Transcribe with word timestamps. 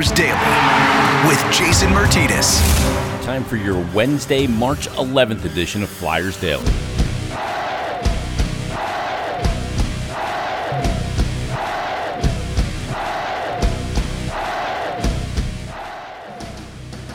Flyers 0.00 0.12
Daily 0.12 1.28
with 1.28 1.52
Jason 1.52 1.90
Myrtetus. 1.90 2.58
Time 3.22 3.44
for 3.44 3.56
your 3.56 3.84
Wednesday, 3.92 4.46
March 4.46 4.88
11th 4.88 5.44
edition 5.44 5.82
of 5.82 5.90
Flyers 5.90 6.40
Daily. 6.40 6.64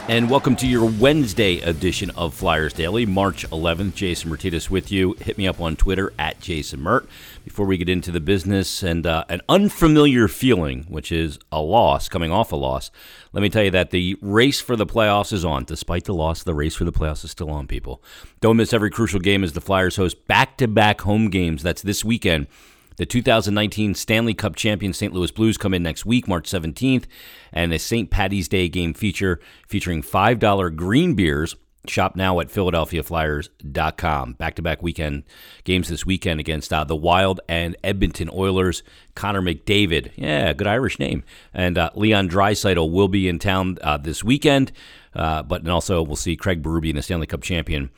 And 0.07 0.29
welcome 0.29 0.55
to 0.57 0.67
your 0.67 0.85
Wednesday 0.85 1.61
edition 1.61 2.11
of 2.11 2.35
Flyers 2.35 2.73
Daily, 2.73 3.07
March 3.07 3.49
11th. 3.49 3.95
Jason 3.95 4.29
Myrtetus 4.29 4.69
with 4.69 4.91
you. 4.91 5.13
Hit 5.13 5.35
me 5.35 5.47
up 5.47 5.59
on 5.59 5.75
Twitter 5.75 6.13
at 6.19 6.39
Jason 6.39 6.79
Myrt. 6.79 7.09
Before 7.43 7.65
we 7.65 7.75
get 7.75 7.89
into 7.89 8.11
the 8.11 8.19
business 8.19 8.83
and 8.83 9.07
uh, 9.07 9.25
an 9.29 9.41
unfamiliar 9.49 10.27
feeling, 10.27 10.83
which 10.89 11.11
is 11.11 11.39
a 11.51 11.59
loss, 11.59 12.07
coming 12.07 12.31
off 12.31 12.51
a 12.51 12.55
loss, 12.55 12.91
let 13.33 13.41
me 13.41 13.49
tell 13.49 13.63
you 13.63 13.71
that 13.71 13.89
the 13.89 14.15
race 14.21 14.61
for 14.61 14.75
the 14.75 14.85
playoffs 14.85 15.33
is 15.33 15.43
on. 15.43 15.63
Despite 15.63 16.03
the 16.03 16.13
loss, 16.13 16.43
the 16.43 16.53
race 16.53 16.75
for 16.75 16.85
the 16.85 16.93
playoffs 16.93 17.25
is 17.25 17.31
still 17.31 17.49
on, 17.49 17.65
people. 17.65 18.03
Don't 18.41 18.57
miss 18.57 18.73
every 18.73 18.91
crucial 18.91 19.19
game 19.19 19.43
as 19.43 19.53
the 19.53 19.61
Flyers 19.61 19.95
host 19.95 20.27
back 20.27 20.55
to 20.57 20.67
back 20.67 21.01
home 21.01 21.31
games. 21.31 21.63
That's 21.63 21.81
this 21.81 22.05
weekend 22.05 22.45
the 22.97 23.05
2019 23.05 23.93
Stanley 23.93 24.33
Cup 24.33 24.55
champion 24.55 24.93
St. 24.93 25.13
Louis 25.13 25.31
Blues 25.31 25.57
come 25.57 25.73
in 25.73 25.83
next 25.83 26.05
week, 26.05 26.27
March 26.27 26.49
17th, 26.49 27.05
and 27.51 27.73
a 27.73 27.79
St. 27.79 28.09
Patty's 28.09 28.47
Day 28.47 28.69
game 28.69 28.93
feature 28.93 29.39
featuring 29.67 30.01
$5 30.01 30.75
green 30.75 31.15
beers. 31.15 31.55
Shop 31.87 32.15
now 32.15 32.39
at 32.39 32.47
PhiladelphiaFlyers.com. 32.47 34.33
Back 34.33 34.55
to 34.55 34.61
back 34.61 34.81
weekend 34.81 35.23
games 35.63 35.89
this 35.89 36.05
weekend 36.05 36.39
against 36.39 36.73
uh, 36.73 36.83
the 36.83 36.95
Wild 36.95 37.41
and 37.47 37.75
Edmonton 37.83 38.29
Oilers. 38.33 38.83
Connor 39.13 39.41
McDavid, 39.41 40.11
yeah, 40.15 40.53
good 40.53 40.67
Irish 40.67 40.99
name. 40.99 41.23
And 41.53 41.77
uh, 41.77 41.91
Leon 41.95 42.29
Draisaitl 42.29 42.91
will 42.91 43.07
be 43.07 43.27
in 43.27 43.39
town 43.39 43.77
uh, 43.81 43.97
this 43.97 44.23
weekend, 44.23 44.71
uh, 45.13 45.43
but 45.43 45.61
and 45.61 45.69
also 45.69 46.01
we'll 46.01 46.15
see 46.15 46.35
Craig 46.35 46.63
Berube, 46.63 46.89
and 46.89 46.97
the 46.97 47.03
Stanley 47.03 47.27
Cup 47.27 47.41
champion, 47.41 47.91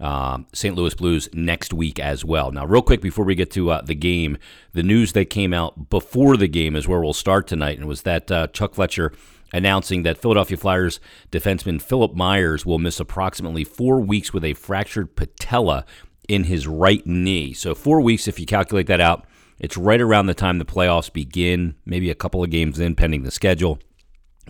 um, 0.00 0.46
St. 0.52 0.74
Louis 0.74 0.94
Blues 0.94 1.28
next 1.32 1.72
week 1.72 1.98
as 1.98 2.24
well. 2.24 2.50
Now, 2.52 2.66
real 2.66 2.82
quick 2.82 3.00
before 3.00 3.24
we 3.24 3.34
get 3.34 3.50
to 3.52 3.70
uh, 3.70 3.82
the 3.82 3.94
game, 3.94 4.38
the 4.72 4.82
news 4.82 5.12
that 5.12 5.30
came 5.30 5.52
out 5.52 5.90
before 5.90 6.36
the 6.36 6.48
game 6.48 6.76
is 6.76 6.86
where 6.86 7.00
we'll 7.00 7.12
start 7.12 7.46
tonight, 7.46 7.78
and 7.78 7.88
was 7.88 8.02
that 8.02 8.30
uh, 8.30 8.46
Chuck 8.48 8.74
Fletcher 8.74 9.12
announcing 9.52 10.02
that 10.02 10.18
Philadelphia 10.18 10.56
Flyers 10.56 11.00
defenseman 11.30 11.80
Philip 11.80 12.14
Myers 12.14 12.66
will 12.66 12.78
miss 12.78 13.00
approximately 13.00 13.64
four 13.64 14.00
weeks 14.00 14.32
with 14.32 14.44
a 14.44 14.54
fractured 14.54 15.16
patella 15.16 15.84
in 16.28 16.44
his 16.44 16.66
right 16.66 17.04
knee. 17.06 17.52
So, 17.52 17.74
four 17.74 18.00
weeks, 18.00 18.28
if 18.28 18.38
you 18.38 18.46
calculate 18.46 18.86
that 18.86 19.00
out, 19.00 19.26
it's 19.58 19.76
right 19.76 20.00
around 20.00 20.26
the 20.26 20.34
time 20.34 20.58
the 20.58 20.64
playoffs 20.64 21.12
begin, 21.12 21.74
maybe 21.84 22.10
a 22.10 22.14
couple 22.14 22.44
of 22.44 22.50
games 22.50 22.78
in, 22.78 22.94
pending 22.94 23.24
the 23.24 23.30
schedule. 23.30 23.80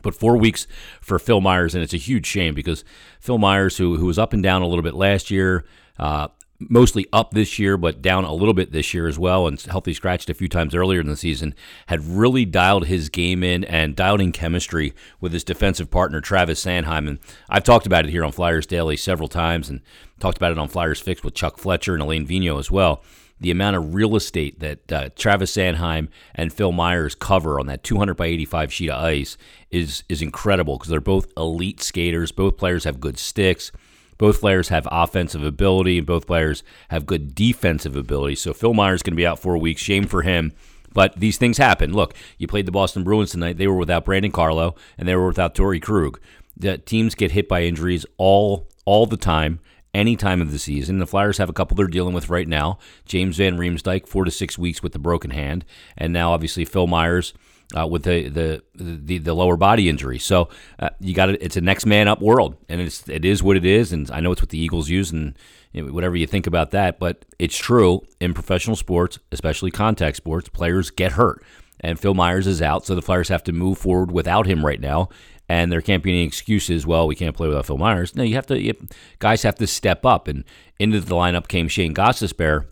But 0.02 0.14
four 0.14 0.36
weeks 0.36 0.66
for 1.00 1.18
Phil 1.18 1.40
Myers, 1.40 1.74
and 1.74 1.82
it's 1.82 1.94
a 1.94 1.98
huge 1.98 2.26
shame 2.26 2.54
because 2.54 2.84
Phil 3.20 3.38
Myers, 3.38 3.76
who 3.76 3.96
who 3.96 4.06
was 4.06 4.18
up 4.18 4.32
and 4.32 4.42
down 4.42 4.62
a 4.62 4.66
little 4.66 4.82
bit 4.82 4.94
last 4.94 5.30
year, 5.30 5.64
uh, 5.98 6.28
mostly 6.60 7.06
up 7.12 7.30
this 7.30 7.58
year, 7.58 7.76
but 7.76 8.02
down 8.02 8.24
a 8.24 8.32
little 8.32 8.54
bit 8.54 8.72
this 8.72 8.92
year 8.92 9.06
as 9.06 9.18
well, 9.18 9.46
and 9.46 9.60
healthy 9.60 9.94
scratched 9.94 10.30
a 10.30 10.34
few 10.34 10.48
times 10.48 10.74
earlier 10.74 11.00
in 11.00 11.06
the 11.06 11.16
season, 11.16 11.54
had 11.86 12.04
really 12.04 12.44
dialed 12.44 12.86
his 12.86 13.08
game 13.08 13.42
in 13.42 13.64
and 13.64 13.94
dialed 13.94 14.20
in 14.20 14.32
chemistry 14.32 14.92
with 15.20 15.32
his 15.32 15.44
defensive 15.44 15.90
partner 15.90 16.20
Travis 16.20 16.64
Sanheim. 16.64 17.08
And 17.08 17.18
I've 17.48 17.64
talked 17.64 17.86
about 17.86 18.04
it 18.04 18.10
here 18.10 18.24
on 18.24 18.32
Flyers 18.32 18.66
Daily 18.66 18.96
several 18.96 19.28
times, 19.28 19.68
and 19.68 19.80
talked 20.18 20.36
about 20.36 20.52
it 20.52 20.58
on 20.58 20.68
Flyers 20.68 21.00
Fix 21.00 21.22
with 21.22 21.34
Chuck 21.34 21.58
Fletcher 21.58 21.94
and 21.94 22.02
Alain 22.02 22.26
Vigneault 22.26 22.58
as 22.58 22.70
well 22.70 23.02
the 23.40 23.50
amount 23.50 23.76
of 23.76 23.94
real 23.94 24.16
estate 24.16 24.60
that 24.60 24.92
uh, 24.92 25.08
Travis 25.16 25.54
Sanheim 25.54 26.08
and 26.34 26.52
Phil 26.52 26.72
Myers 26.72 27.14
cover 27.14 27.60
on 27.60 27.66
that 27.66 27.82
200 27.82 28.14
by 28.14 28.26
85 28.26 28.72
sheet 28.72 28.90
of 28.90 29.02
ice 29.02 29.36
is 29.70 30.02
is 30.08 30.22
incredible 30.22 30.76
because 30.76 30.90
they're 30.90 31.00
both 31.00 31.32
elite 31.36 31.82
skaters. 31.82 32.32
Both 32.32 32.56
players 32.56 32.84
have 32.84 33.00
good 33.00 33.18
sticks. 33.18 33.70
Both 34.16 34.40
players 34.40 34.68
have 34.68 34.88
offensive 34.90 35.44
ability, 35.44 35.98
and 35.98 36.06
both 36.06 36.26
players 36.26 36.64
have 36.88 37.06
good 37.06 37.36
defensive 37.36 37.94
ability. 37.94 38.34
So 38.34 38.52
Phil 38.52 38.74
Myers 38.74 39.02
going 39.02 39.12
to 39.12 39.16
be 39.16 39.26
out 39.26 39.38
for 39.38 39.54
a 39.54 39.58
week. 39.58 39.78
Shame 39.78 40.06
for 40.06 40.22
him. 40.22 40.52
But 40.92 41.14
these 41.16 41.38
things 41.38 41.58
happen. 41.58 41.92
Look, 41.92 42.14
you 42.38 42.48
played 42.48 42.66
the 42.66 42.72
Boston 42.72 43.04
Bruins 43.04 43.30
tonight. 43.30 43.58
They 43.58 43.68
were 43.68 43.76
without 43.76 44.04
Brandon 44.04 44.32
Carlo, 44.32 44.74
and 44.96 45.06
they 45.06 45.14
were 45.14 45.28
without 45.28 45.54
Torey 45.54 45.80
Krug. 45.80 46.18
The 46.56 46.78
teams 46.78 47.14
get 47.14 47.30
hit 47.32 47.48
by 47.48 47.62
injuries 47.62 48.04
all 48.16 48.66
all 48.84 49.06
the 49.06 49.18
time 49.18 49.60
any 49.98 50.16
time 50.16 50.40
of 50.40 50.52
the 50.52 50.58
season. 50.58 50.98
The 50.98 51.06
Flyers 51.06 51.38
have 51.38 51.50
a 51.50 51.52
couple 51.52 51.76
they're 51.76 51.88
dealing 51.88 52.14
with 52.14 52.30
right 52.30 52.46
now. 52.46 52.78
James 53.04 53.36
Van 53.36 53.58
Riemsdyk, 53.58 54.06
four 54.06 54.24
to 54.24 54.30
six 54.30 54.56
weeks 54.56 54.82
with 54.82 54.92
the 54.92 54.98
broken 54.98 55.32
hand, 55.32 55.64
and 55.96 56.12
now 56.12 56.32
obviously 56.32 56.64
Phil 56.64 56.86
Myers 56.86 57.34
uh, 57.76 57.86
with 57.86 58.04
the, 58.04 58.28
the 58.28 58.62
the 58.74 59.18
the 59.18 59.34
lower 59.34 59.56
body 59.56 59.88
injury. 59.88 60.18
So 60.18 60.48
uh, 60.78 60.90
you 61.00 61.14
got 61.14 61.30
it. 61.30 61.42
It's 61.42 61.56
a 61.56 61.60
next 61.60 61.84
man 61.84 62.06
up 62.06 62.22
world, 62.22 62.56
and 62.68 62.80
it's 62.80 63.06
it 63.08 63.24
is 63.24 63.42
what 63.42 63.56
it 63.56 63.64
is. 63.64 63.92
And 63.92 64.10
I 64.10 64.20
know 64.20 64.32
it's 64.32 64.40
what 64.40 64.50
the 64.50 64.58
Eagles 64.58 64.88
use, 64.88 65.10
and 65.10 65.36
you 65.72 65.82
know, 65.82 65.92
whatever 65.92 66.16
you 66.16 66.26
think 66.26 66.46
about 66.46 66.70
that, 66.70 66.98
but 66.98 67.24
it's 67.38 67.56
true 67.56 68.02
in 68.20 68.32
professional 68.34 68.76
sports, 68.76 69.18
especially 69.32 69.70
contact 69.70 70.16
sports. 70.16 70.48
Players 70.48 70.90
get 70.90 71.12
hurt, 71.12 71.44
and 71.80 71.98
Phil 71.98 72.14
Myers 72.14 72.46
is 72.46 72.62
out, 72.62 72.86
so 72.86 72.94
the 72.94 73.02
Flyers 73.02 73.28
have 73.28 73.42
to 73.44 73.52
move 73.52 73.78
forward 73.78 74.12
without 74.12 74.46
him 74.46 74.64
right 74.64 74.80
now 74.80 75.08
and 75.48 75.72
there 75.72 75.80
can't 75.80 76.02
be 76.02 76.10
any 76.10 76.24
excuses. 76.24 76.86
Well, 76.86 77.06
we 77.06 77.14
can't 77.14 77.36
play 77.36 77.48
without 77.48 77.66
Phil 77.66 77.78
Myers. 77.78 78.14
No, 78.14 78.22
you 78.22 78.34
have 78.34 78.46
to. 78.46 78.60
You, 78.60 78.74
guys 79.18 79.42
have 79.42 79.56
to 79.56 79.66
step 79.66 80.04
up, 80.04 80.28
and 80.28 80.44
into 80.78 81.00
the 81.00 81.14
lineup 81.14 81.48
came 81.48 81.68
Shane 81.68 81.94
Gostisbehere 81.94 82.66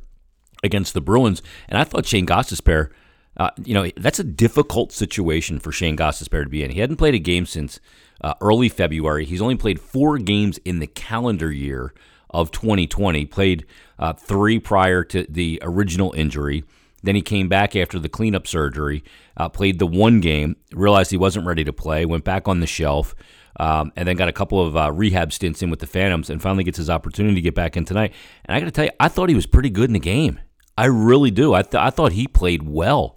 against 0.62 0.94
the 0.94 1.00
Bruins, 1.00 1.42
and 1.68 1.78
I 1.78 1.84
thought 1.84 2.06
Shane 2.06 2.26
Gostisbehere. 2.26 2.90
Uh, 3.38 3.50
you 3.62 3.74
know, 3.74 3.90
that's 3.98 4.18
a 4.18 4.24
difficult 4.24 4.92
situation 4.92 5.58
for 5.58 5.70
Shane 5.70 5.96
Gostisbehere 5.96 6.44
to 6.44 6.48
be 6.48 6.62
in. 6.62 6.70
He 6.70 6.80
hadn't 6.80 6.96
played 6.96 7.14
a 7.14 7.18
game 7.18 7.44
since 7.44 7.80
uh, 8.22 8.32
early 8.40 8.70
February. 8.70 9.26
He's 9.26 9.42
only 9.42 9.56
played 9.56 9.78
four 9.78 10.16
games 10.16 10.58
in 10.64 10.78
the 10.78 10.86
calendar 10.86 11.52
year 11.52 11.92
of 12.30 12.50
2020. 12.50 13.26
Played 13.26 13.66
uh, 13.98 14.14
three 14.14 14.58
prior 14.58 15.04
to 15.04 15.26
the 15.28 15.58
original 15.62 16.12
injury. 16.12 16.64
Then 17.06 17.14
he 17.14 17.22
came 17.22 17.48
back 17.48 17.76
after 17.76 18.00
the 18.00 18.08
cleanup 18.08 18.48
surgery, 18.48 19.04
uh, 19.36 19.48
played 19.48 19.78
the 19.78 19.86
one 19.86 20.20
game, 20.20 20.56
realized 20.72 21.12
he 21.12 21.16
wasn't 21.16 21.46
ready 21.46 21.62
to 21.62 21.72
play, 21.72 22.04
went 22.04 22.24
back 22.24 22.48
on 22.48 22.58
the 22.58 22.66
shelf, 22.66 23.14
um, 23.60 23.92
and 23.94 24.08
then 24.08 24.16
got 24.16 24.28
a 24.28 24.32
couple 24.32 24.60
of 24.60 24.76
uh, 24.76 24.90
rehab 24.90 25.32
stints 25.32 25.62
in 25.62 25.70
with 25.70 25.78
the 25.78 25.86
Phantoms, 25.86 26.30
and 26.30 26.42
finally 26.42 26.64
gets 26.64 26.78
his 26.78 26.90
opportunity 26.90 27.36
to 27.36 27.40
get 27.40 27.54
back 27.54 27.76
in 27.76 27.84
tonight. 27.84 28.12
And 28.44 28.56
I 28.56 28.58
got 28.58 28.66
to 28.66 28.72
tell 28.72 28.86
you, 28.86 28.90
I 28.98 29.06
thought 29.06 29.28
he 29.28 29.36
was 29.36 29.46
pretty 29.46 29.70
good 29.70 29.88
in 29.88 29.92
the 29.92 30.00
game. 30.00 30.40
I 30.76 30.86
really 30.86 31.30
do. 31.30 31.54
I, 31.54 31.62
th- 31.62 31.80
I 31.80 31.90
thought 31.90 32.10
he 32.10 32.26
played 32.26 32.64
well, 32.64 33.16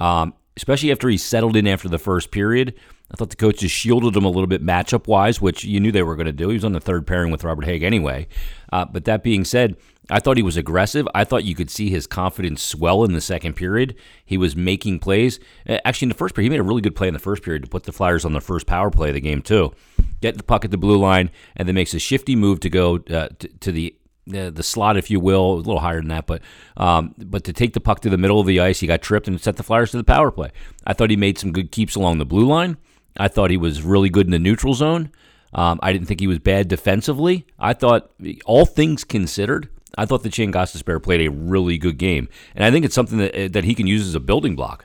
um, 0.00 0.32
especially 0.56 0.90
after 0.90 1.06
he 1.10 1.18
settled 1.18 1.54
in 1.54 1.66
after 1.66 1.90
the 1.90 1.98
first 1.98 2.30
period. 2.30 2.74
I 3.10 3.16
thought 3.16 3.30
the 3.30 3.36
coach 3.36 3.60
just 3.60 3.74
shielded 3.74 4.14
him 4.14 4.24
a 4.24 4.28
little 4.28 4.46
bit 4.46 4.62
matchup 4.62 5.06
wise, 5.06 5.40
which 5.40 5.64
you 5.64 5.80
knew 5.80 5.90
they 5.90 6.02
were 6.02 6.16
going 6.16 6.26
to 6.26 6.32
do. 6.32 6.48
He 6.48 6.54
was 6.54 6.64
on 6.64 6.72
the 6.72 6.80
third 6.80 7.06
pairing 7.06 7.30
with 7.30 7.42
Robert 7.42 7.64
Hägg 7.64 7.82
anyway. 7.82 8.28
Uh, 8.70 8.84
but 8.84 9.06
that 9.06 9.22
being 9.22 9.44
said, 9.44 9.76
I 10.10 10.20
thought 10.20 10.36
he 10.36 10.42
was 10.42 10.56
aggressive. 10.56 11.08
I 11.14 11.24
thought 11.24 11.44
you 11.44 11.54
could 11.54 11.70
see 11.70 11.88
his 11.88 12.06
confidence 12.06 12.62
swell 12.62 13.04
in 13.04 13.12
the 13.12 13.20
second 13.20 13.54
period. 13.54 13.94
He 14.24 14.36
was 14.36 14.56
making 14.56 15.00
plays. 15.00 15.40
Actually, 15.66 16.06
in 16.06 16.10
the 16.10 16.16
first 16.16 16.34
period, 16.34 16.46
he 16.46 16.50
made 16.50 16.60
a 16.60 16.68
really 16.68 16.80
good 16.80 16.96
play 16.96 17.08
in 17.08 17.14
the 17.14 17.20
first 17.20 17.42
period 17.42 17.62
to 17.62 17.68
put 17.68 17.84
the 17.84 17.92
Flyers 17.92 18.24
on 18.24 18.32
the 18.32 18.40
first 18.40 18.66
power 18.66 18.90
play 18.90 19.08
of 19.08 19.14
the 19.14 19.20
game, 19.20 19.42
too. 19.42 19.72
Get 20.20 20.36
the 20.36 20.42
puck 20.42 20.64
at 20.64 20.70
the 20.70 20.78
blue 20.78 20.98
line, 20.98 21.30
and 21.56 21.66
then 21.66 21.74
makes 21.74 21.94
a 21.94 21.98
shifty 21.98 22.36
move 22.36 22.60
to 22.60 22.70
go 22.70 22.96
uh, 23.10 23.28
to, 23.38 23.48
to, 23.60 23.72
the 23.72 23.94
uh, 24.34 24.50
the 24.50 24.62
slot, 24.62 24.98
if 24.98 25.10
you 25.10 25.20
will, 25.20 25.54
a 25.54 25.56
little 25.56 25.80
higher 25.80 26.00
than 26.00 26.08
that, 26.08 26.26
but 26.26 26.42
um, 26.76 27.14
but 27.16 27.44
to 27.44 27.52
take 27.52 27.72
the 27.72 27.80
puck 27.80 28.00
to 28.00 28.10
the 28.10 28.18
middle 28.18 28.40
of 28.40 28.46
the 28.46 28.60
ice, 28.60 28.80
he 28.80 28.86
got 28.86 29.00
tripped 29.00 29.26
and 29.26 29.40
set 29.40 29.56
the 29.56 29.62
Flyers 29.62 29.90
to 29.92 29.96
the 29.96 30.04
power 30.04 30.30
play. 30.30 30.50
I 30.86 30.92
thought 30.92 31.08
he 31.08 31.16
made 31.16 31.38
some 31.38 31.52
good 31.52 31.70
keeps 31.70 31.94
along 31.94 32.18
the 32.18 32.26
blue 32.26 32.46
line. 32.46 32.76
I 33.16 33.28
thought 33.28 33.50
he 33.50 33.56
was 33.56 33.82
really 33.82 34.08
good 34.08 34.26
in 34.26 34.32
the 34.32 34.38
neutral 34.38 34.74
zone. 34.74 35.10
Um, 35.52 35.80
I 35.82 35.92
didn't 35.92 36.06
think 36.06 36.20
he 36.20 36.26
was 36.26 36.38
bad 36.38 36.68
defensively. 36.68 37.46
I 37.58 37.72
thought, 37.72 38.10
all 38.44 38.66
things 38.66 39.04
considered, 39.04 39.68
I 39.96 40.04
thought 40.04 40.22
that 40.22 40.34
Shane 40.34 40.52
Gostisbehere 40.52 41.02
played 41.02 41.26
a 41.26 41.30
really 41.30 41.78
good 41.78 41.98
game, 41.98 42.28
and 42.54 42.64
I 42.64 42.70
think 42.70 42.84
it's 42.84 42.94
something 42.94 43.18
that 43.18 43.52
that 43.52 43.64
he 43.64 43.74
can 43.74 43.86
use 43.86 44.06
as 44.06 44.14
a 44.14 44.20
building 44.20 44.54
block. 44.54 44.84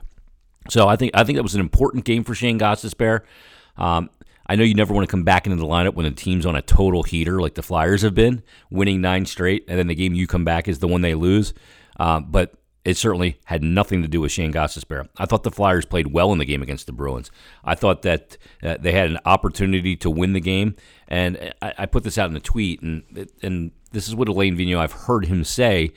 So 0.69 0.87
I 0.87 0.95
think 0.95 1.11
I 1.13 1.23
think 1.23 1.35
that 1.35 1.43
was 1.43 1.55
an 1.55 1.61
important 1.61 2.05
game 2.05 2.23
for 2.23 2.33
Shane 2.33 2.57
Gostisbehere. 2.57 3.21
Um, 3.77 4.09
I 4.47 4.55
know 4.55 4.63
you 4.63 4.73
never 4.73 4.93
want 4.93 5.07
to 5.07 5.11
come 5.11 5.23
back 5.23 5.45
into 5.45 5.57
the 5.57 5.67
lineup 5.67 5.93
when 5.93 6.05
the 6.05 6.11
team's 6.11 6.45
on 6.45 6.55
a 6.55 6.61
total 6.61 7.03
heater 7.03 7.41
like 7.41 7.55
the 7.55 7.63
Flyers 7.63 8.01
have 8.01 8.13
been, 8.13 8.43
winning 8.69 9.01
nine 9.01 9.25
straight, 9.25 9.65
and 9.67 9.77
then 9.77 9.87
the 9.87 9.95
game 9.95 10.13
you 10.13 10.27
come 10.27 10.45
back 10.45 10.67
is 10.67 10.79
the 10.79 10.87
one 10.87 11.01
they 11.01 11.15
lose. 11.15 11.53
Um, 11.97 12.27
but 12.29 12.53
it 12.85 12.97
certainly 12.97 13.39
had 13.45 13.63
nothing 13.63 14.01
to 14.01 14.07
do 14.07 14.19
with 14.19 14.31
Shane 14.31 14.51
Gostisbehere. 14.51 15.07
I 15.17 15.25
thought 15.25 15.43
the 15.43 15.51
Flyers 15.51 15.85
played 15.85 16.07
well 16.07 16.33
in 16.33 16.37
the 16.37 16.45
game 16.45 16.61
against 16.61 16.85
the 16.85 16.91
Bruins. 16.91 17.31
I 17.63 17.75
thought 17.75 18.01
that 18.01 18.37
uh, 18.61 18.77
they 18.79 18.91
had 18.91 19.09
an 19.09 19.19
opportunity 19.25 19.95
to 19.97 20.09
win 20.09 20.33
the 20.33 20.41
game, 20.41 20.75
and 21.07 21.53
I, 21.61 21.73
I, 21.79 21.85
put 21.85 22.03
this 22.03 22.17
out 22.17 22.29
in 22.29 22.35
a 22.35 22.41
tweet, 22.41 22.81
and 22.81 23.03
and 23.41 23.71
this 23.91 24.07
is 24.07 24.15
what 24.15 24.27
Alain 24.27 24.57
Vigneault 24.57 24.79
I've 24.79 24.91
heard 24.91 25.25
him 25.25 25.43
say, 25.43 25.93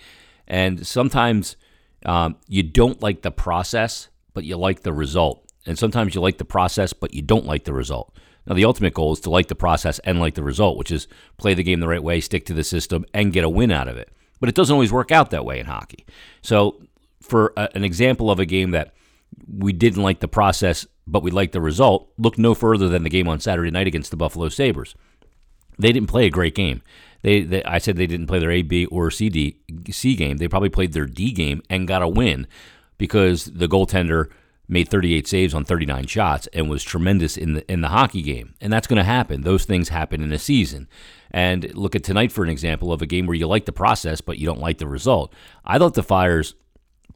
and 0.47 0.87
sometimes 0.87 1.57
um, 2.05 2.37
you 2.47 2.63
don't 2.63 3.03
like 3.03 3.23
the 3.23 3.33
process, 3.33 4.09
but 4.33 4.45
you 4.45 4.57
like 4.57 4.83
the 4.83 4.93
result, 4.93 5.45
and 5.67 5.77
sometimes 5.77 6.15
you 6.15 6.21
like 6.21 6.39
the 6.39 6.45
process, 6.45 6.93
but 6.93 7.13
you 7.13 7.23
don't 7.23 7.47
like 7.47 7.65
the 7.65 7.73
result. 7.73 8.17
Now, 8.47 8.55
the 8.55 8.65
ultimate 8.65 8.95
goal 8.95 9.13
is 9.13 9.21
to 9.21 9.31
like 9.31 9.49
the 9.49 9.57
process 9.57 9.99
and 10.01 10.21
like 10.21 10.35
the 10.35 10.43
result, 10.45 10.79
which 10.79 10.93
is 10.93 11.09
play 11.37 11.55
the 11.55 11.65
game 11.65 11.81
the 11.81 11.89
right 11.89 12.03
way, 12.03 12.21
stick 12.21 12.47
to 12.47 12.55
the 12.55 12.63
system, 12.63 13.05
and 13.13 13.33
get 13.33 13.43
a 13.43 13.49
win 13.49 13.73
out 13.73 13.89
of 13.89 13.97
it. 13.97 14.13
But 14.41 14.49
it 14.49 14.55
doesn't 14.55 14.73
always 14.73 14.93
work 14.93 15.11
out 15.11 15.31
that 15.31 15.45
way 15.45 15.59
in 15.59 15.67
hockey. 15.67 16.05
So, 16.43 16.83
for 17.21 17.53
a, 17.57 17.69
an 17.75 17.85
example 17.85 18.31
of 18.31 18.39
a 18.39 18.47
game 18.47 18.73
that 18.73 18.95
we 19.49 19.73
didn't 19.73 20.03
like 20.03 20.21
the 20.21 20.29
process 20.29 20.87
but 21.07 21.23
we 21.23 21.31
liked 21.31 21.53
the 21.53 21.61
result. 21.61 22.11
Look 22.19 22.39
no 22.39 22.55
further 22.55 22.89
than 22.89 23.05
the 23.05 23.11
game 23.11 23.29
on 23.29 23.41
Saturday 23.41 23.71
night 23.71 23.87
against 23.87 24.11
the 24.11 24.17
Buffalo 24.17 24.49
Sabres. 24.49 24.95
They 25.79 25.93
didn't 25.93 26.09
play 26.09 26.27
a 26.27 26.31
great 26.31 26.55
game. 26.55 26.83
They, 27.23 27.43
they, 27.43 27.63
I 27.65 27.79
said 27.79 27.97
they 27.97 28.07
didn't 28.07 28.27
play 28.27 28.39
their 28.39 28.51
A, 28.51 28.63
B, 28.63 28.87
or 28.87 29.11
C, 29.11 29.29
D, 29.29 29.57
C 29.91 30.17
game. 30.17 30.39
They 30.39 30.49
probably 30.49 30.69
played 30.69 30.93
their 30.93 31.07
D 31.07 31.33
game 31.33 31.63
and 31.69 31.89
got 31.89 32.03
a 32.03 32.09
win 32.09 32.47
because 32.99 33.47
the 33.47 33.69
goaltender 33.69 34.31
made 34.69 34.89
38 34.89 35.29
saves 35.29 35.55
on 35.55 35.65
39 35.65 36.07
shots 36.07 36.49
and 36.49 36.69
was 36.69 36.83
tremendous 36.83 37.37
in 37.37 37.55
the 37.55 37.73
in 37.73 37.83
the 37.83 37.89
hockey 37.89 38.23
game. 38.23 38.55
And 38.61 38.73
that's 38.73 38.87
going 38.87 38.97
to 38.97 39.05
happen. 39.05 39.43
Those 39.43 39.65
things 39.65 39.91
happen 39.91 40.23
in 40.23 40.33
a 40.33 40.39
season. 40.39 40.89
And 41.31 41.75
look 41.75 41.95
at 41.95 42.05
tonight 42.05 42.33
for 42.33 42.45
an 42.45 42.51
example 42.51 42.93
of 42.93 43.03
a 43.03 43.07
game 43.07 43.27
where 43.27 43.37
you 43.37 43.47
like 43.47 43.65
the 43.67 43.73
process 43.73 44.21
but 44.21 44.39
you 44.39 44.47
don't 44.47 44.61
like 44.61 44.79
the 44.79 44.87
result. 44.87 45.33
I 45.65 45.79
thought 45.79 45.95
the 45.95 46.03
Flyers 46.03 46.55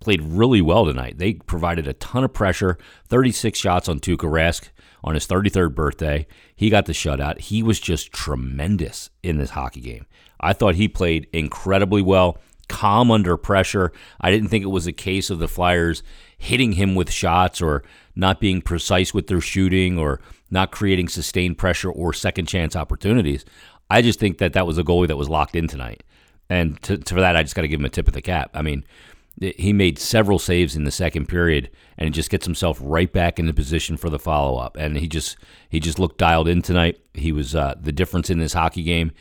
played 0.00 0.22
really 0.22 0.60
well 0.60 0.86
tonight. 0.86 1.18
They 1.18 1.34
provided 1.34 1.86
a 1.86 1.92
ton 1.94 2.24
of 2.24 2.32
pressure, 2.32 2.78
36 3.08 3.58
shots 3.58 3.88
on 3.88 4.00
Tuukka 4.00 4.30
Rask 4.30 4.68
on 5.04 5.14
his 5.14 5.26
33rd 5.26 5.74
birthday. 5.74 6.26
He 6.56 6.70
got 6.70 6.86
the 6.86 6.92
shutout. 6.92 7.38
He 7.38 7.62
was 7.62 7.80
just 7.80 8.12
tremendous 8.12 9.10
in 9.22 9.38
this 9.38 9.50
hockey 9.50 9.80
game. 9.80 10.06
I 10.40 10.52
thought 10.52 10.74
he 10.74 10.88
played 10.88 11.28
incredibly 11.32 12.02
well, 12.02 12.38
calm 12.68 13.10
under 13.10 13.36
pressure. 13.36 13.92
I 14.20 14.30
didn't 14.30 14.48
think 14.48 14.64
it 14.64 14.68
was 14.68 14.86
a 14.86 14.92
case 14.92 15.28
of 15.28 15.38
the 15.38 15.48
Flyers 15.48 16.02
hitting 16.38 16.72
him 16.72 16.94
with 16.94 17.10
shots 17.10 17.60
or 17.60 17.82
not 18.14 18.40
being 18.40 18.62
precise 18.62 19.12
with 19.12 19.26
their 19.26 19.40
shooting 19.40 19.98
or 19.98 20.20
not 20.50 20.72
creating 20.72 21.08
sustained 21.08 21.58
pressure 21.58 21.90
or 21.90 22.12
second 22.12 22.46
chance 22.46 22.74
opportunities. 22.74 23.44
I 23.90 24.02
just 24.02 24.20
think 24.20 24.38
that 24.38 24.52
that 24.54 24.66
was 24.66 24.78
a 24.78 24.84
goalie 24.84 25.08
that 25.08 25.16
was 25.16 25.28
locked 25.28 25.56
in 25.56 25.66
tonight. 25.66 26.02
And 26.48 26.81
to, 26.82 26.96
to 26.96 27.14
for 27.14 27.20
that, 27.20 27.37
I 27.37 27.42
just 27.42 27.54
got 27.54 27.62
to 27.62 27.69
give 27.69 27.81
him 27.81 27.87
a 27.87 27.90
tip 27.90 28.08
of 28.08 28.14
the 28.14 28.22
cap. 28.22 28.50
I 28.54 28.62
mean, 28.62 28.84
he 29.40 29.72
made 29.72 29.98
several 29.98 30.38
saves 30.38 30.76
in 30.76 30.84
the 30.84 30.90
second 30.90 31.26
period 31.26 31.70
and 31.96 32.06
he 32.06 32.10
just 32.10 32.31
gets 32.31 32.44
himself 32.44 32.78
right 32.82 33.12
back 33.12 33.38
into 33.38 33.54
position 33.54 33.96
for 33.96 34.10
the 34.10 34.19
follow 34.19 34.58
up 34.58 34.76
and 34.76 34.98
he 34.98 35.08
just 35.08 35.37
he 35.69 35.81
just 35.81 35.98
looked 35.98 36.19
dialed 36.19 36.48
in 36.48 36.60
tonight 36.60 37.00
he 37.14 37.32
was 37.32 37.54
uh, 37.54 37.75
the 37.81 37.92
difference 37.92 38.28
in 38.28 38.38
this 38.38 38.52
hockey 38.52 38.82
game 38.82 39.12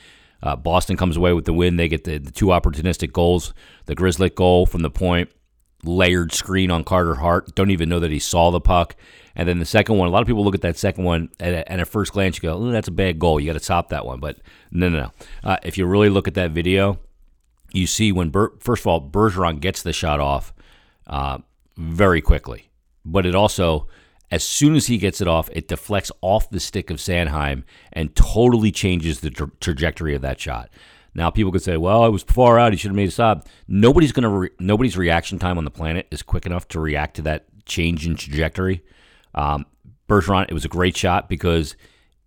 uh, 0.44 0.56
boston 0.56 0.98
comes 0.98 1.16
away 1.16 1.32
with 1.32 1.46
the 1.46 1.54
win 1.54 1.78
they 1.78 1.88
get 1.88 2.04
the, 2.04 2.18
the 2.18 2.32
two 2.32 2.48
opportunistic 2.48 3.14
goals 3.14 3.54
the 3.86 3.96
Grzelcyk 3.96 4.36
goal 4.36 4.66
from 4.66 4.82
the 4.82 4.90
point 4.90 5.30
layered 5.84 6.34
screen 6.34 6.72
on 6.72 6.84
carter 6.84 7.16
hart. 7.16 7.56
Don't 7.56 7.72
even 7.72 7.90
know 7.90 8.00
that 8.00 8.12
he 8.12 8.20
saw 8.20 8.52
the 8.52 8.62
puck. 8.62 8.96
And 9.36 9.48
then 9.48 9.60
the 9.60 9.66
second 9.66 9.98
one 9.98 10.08
a 10.08 10.12
lot 10.12 10.22
of 10.22 10.28
people 10.28 10.44
look 10.44 10.56
at 10.56 10.62
that 10.62 10.78
second 10.78 11.06
one 11.06 11.30
and, 11.40 11.56
at 11.56 11.88
first 11.88 12.12
glance 12.12 12.38
you 12.38 12.42
go 12.42 12.54
oh, 12.56 12.72
that's 12.72 12.88
a 12.90 12.92
bad 12.92 13.20
goal. 13.20 13.40
You 13.40 13.48
got 13.48 13.54
to 13.54 13.64
stop 13.64 13.90
that 13.90 14.06
one. 14.06 14.20
But 14.20 14.38
no 14.72 14.90
no 14.90 15.00
no. 15.00 15.12
Uh, 15.44 15.58
if 15.64 15.78
you 15.78 15.86
really 15.86 16.10
look 16.10 16.28
at 16.28 16.34
that 16.34 16.52
video 16.52 17.00
you 17.72 17.88
see 17.88 18.12
when 18.12 18.30
Ber- 18.30 18.54
first 18.60 18.82
of 18.82 18.88
all 18.88 19.02
Bergeron 19.02 19.60
gets 19.60 19.84
the 19.84 19.94
shot 19.94 20.20
off 20.20 20.54
uh, 21.08 21.40
very 21.78 22.22
quickly, 22.22 22.70
but 23.06 23.26
it 23.26 23.36
also 23.36 23.88
as 24.32 24.44
soon 24.44 24.76
as 24.76 24.86
he 24.88 24.98
gets 25.00 25.22
it 25.22 25.28
off, 25.28 25.50
it 25.54 25.68
deflects 25.68 26.12
off 26.22 26.50
the 26.52 26.60
stick 26.60 26.92
of 26.92 26.98
Sanheim 26.98 27.64
and 27.92 28.16
totally 28.16 28.72
changes 28.72 29.22
the 29.22 29.32
tra- 29.32 29.52
trajectory 29.60 30.14
of 30.14 30.22
that 30.22 30.40
shot. 30.40 30.70
Now 31.14 31.30
people 31.30 31.52
could 31.52 31.64
say, 31.64 31.78
"Well, 31.78 32.06
it 32.06 32.12
was 32.12 32.24
far 32.24 32.60
out. 32.60 32.74
He 32.74 32.78
should 32.78 32.92
have 32.92 32.96
made 32.96 33.10
a 33.10 33.12
stop." 33.12 33.48
Nobody's 33.68 34.12
gonna 34.12 34.30
re- 34.30 34.50
nobody's 34.60 34.98
reaction 34.98 35.40
time 35.40 35.58
on 35.58 35.66
the 35.66 35.72
planet 35.72 36.08
is 36.12 36.22
quick 36.22 36.46
enough 36.46 36.68
to 36.70 36.80
react 36.80 37.16
to 37.18 37.22
that 37.24 37.46
change 37.66 38.06
in 38.06 38.16
trajectory. 38.16 38.84
Um, 39.34 39.66
Bergeron, 40.08 40.46
it 40.50 40.54
was 40.54 40.66
a 40.66 40.70
great 40.70 40.98
shot 40.98 41.30
because 41.30 41.76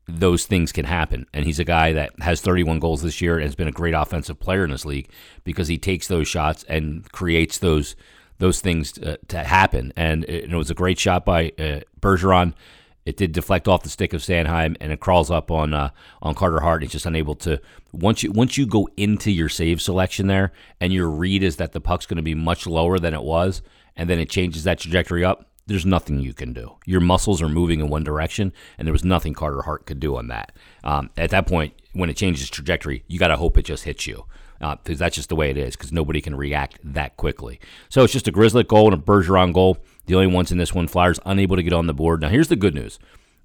those 0.09 0.47
things 0.47 0.73
can 0.73 0.85
happen. 0.85 1.27
And 1.33 1.45
he's 1.45 1.59
a 1.59 1.65
guy 1.65 1.93
that 1.93 2.13
has 2.21 2.41
31 2.41 2.79
goals 2.79 3.03
this 3.03 3.21
year 3.21 3.37
and 3.37 3.45
has 3.45 3.55
been 3.55 3.69
a 3.69 3.73
great 3.73 3.95
offensive 3.95 4.41
player 4.41 4.65
in 4.65 4.71
this 4.71 4.85
league 4.85 5.11
because 5.45 5.69
he 5.69 5.79
takes 5.79 6.09
those 6.09 6.29
shots 6.29 6.65
and 6.69 7.11
creates 7.13 7.59
those 7.59 7.97
those 8.39 8.61
things 8.61 8.91
to, 8.91 9.17
to 9.29 9.39
happen. 9.39 9.93
And 9.95 10.25
it, 10.25 10.51
it, 10.51 10.57
was 10.57 10.69
a 10.69 10.75
great 10.75 10.99
shot 10.99 11.25
by 11.25 11.53
uh, 11.61 11.81
Bergeron. 12.01 12.55
It 13.05 13.17
did 13.17 13.33
deflect 13.33 13.67
off 13.67 13.83
the 13.83 13.89
stick 13.89 14.13
of 14.13 14.21
Sanheim 14.21 14.77
and 14.81 14.93
it 14.93 15.01
crawls 15.01 15.31
up 15.31 15.51
on 15.51 15.75
uh, 15.75 15.91
on 16.21 16.35
Carter 16.35 16.61
Hart. 16.61 16.83
He's 16.83 16.93
just 16.93 17.07
unable 17.07 17.35
to 17.37 17.61
once 17.93 18.23
you 18.23 18.33
once 18.33 18.57
you 18.57 18.67
go 18.67 18.89
into 18.97 19.31
your 19.31 19.49
save 19.49 19.83
selection 19.83 20.29
there 20.29 20.53
and 20.81 20.93
your 20.93 21.09
read 21.09 21.43
is 21.43 21.57
that 21.57 21.73
the 21.73 21.81
puck's 21.81 22.07
going 22.07 22.17
to 22.17 22.23
be 22.23 22.35
much 22.35 22.67
lower 22.67 22.99
than 22.99 23.15
it 23.15 23.23
was, 23.23 23.63
and 23.97 24.09
then 24.09 24.19
it 24.19 24.31
changes 24.31 24.65
that 24.65 24.79
trajectory 24.79 25.25
up 25.25 25.49
there's 25.67 25.87
nothing 25.87 26.19
you 26.19 26.35
can 26.35 26.53
do. 26.53 26.77
Your 26.87 27.01
muscles 27.01 27.41
are 27.41 27.49
moving 27.49 27.81
in 27.81 27.89
one 27.89 28.05
direction, 28.05 28.53
and 28.79 28.87
there 28.87 28.93
was 28.93 29.05
nothing 29.05 29.33
Carter 29.33 29.63
Hart 29.63 29.87
could 29.87 30.01
do 30.01 30.17
on 30.17 30.29
that. 30.29 30.53
Um, 30.83 31.11
at 31.17 31.31
that 31.31 31.47
point, 31.47 31.75
when 31.93 32.11
it 32.11 32.17
changes 32.17 32.51
trajectory, 32.51 33.05
you 33.07 33.19
got 33.19 33.29
to 33.29 33.37
hope 33.37 33.57
it 33.57 33.65
just 33.65 33.85
hits 33.85 34.07
you 34.07 34.25
because 34.59 35.01
uh, 35.01 35.05
that's 35.05 35.17
just 35.17 35.29
the 35.29 35.37
way 35.37 35.51
it 35.51 35.57
is 35.57 35.77
because 35.77 35.93
nobody 35.93 36.21
can 36.21 36.37
react 36.37 36.79
that 36.85 37.17
quickly. 37.17 37.61
So 37.89 38.05
it's 38.05 38.13
just 38.13 38.29
a 38.29 38.33
Grzelcyk 38.33 38.69
goal 38.69 38.93
and 38.93 39.01
a 39.01 39.05
Bergeron 39.05 39.53
goal. 39.53 39.79
The 40.07 40.15
only 40.15 40.27
ones 40.27 40.51
in 40.51 40.59
this 40.59 40.75
one, 40.75 40.89
Flyers 40.89 41.21
unable 41.25 41.57
to 41.57 41.63
get 41.63 41.73
on 41.73 41.87
the 41.87 41.95
board. 41.95 42.21
Now 42.21 42.29
here's 42.29 42.49
the 42.49 42.57
good 42.57 42.75
news, 42.75 42.99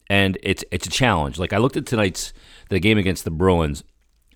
and 0.09 0.37
it's 0.41 0.63
it's 0.71 0.87
a 0.87 0.91
challenge. 0.91 1.37
Like 1.37 1.53
I 1.53 1.57
looked 1.57 1.77
at 1.77 1.85
tonight's 1.85 2.33
the 2.69 2.79
game 2.79 2.97
against 2.97 3.23
the 3.23 3.31
Bruins, 3.31 3.83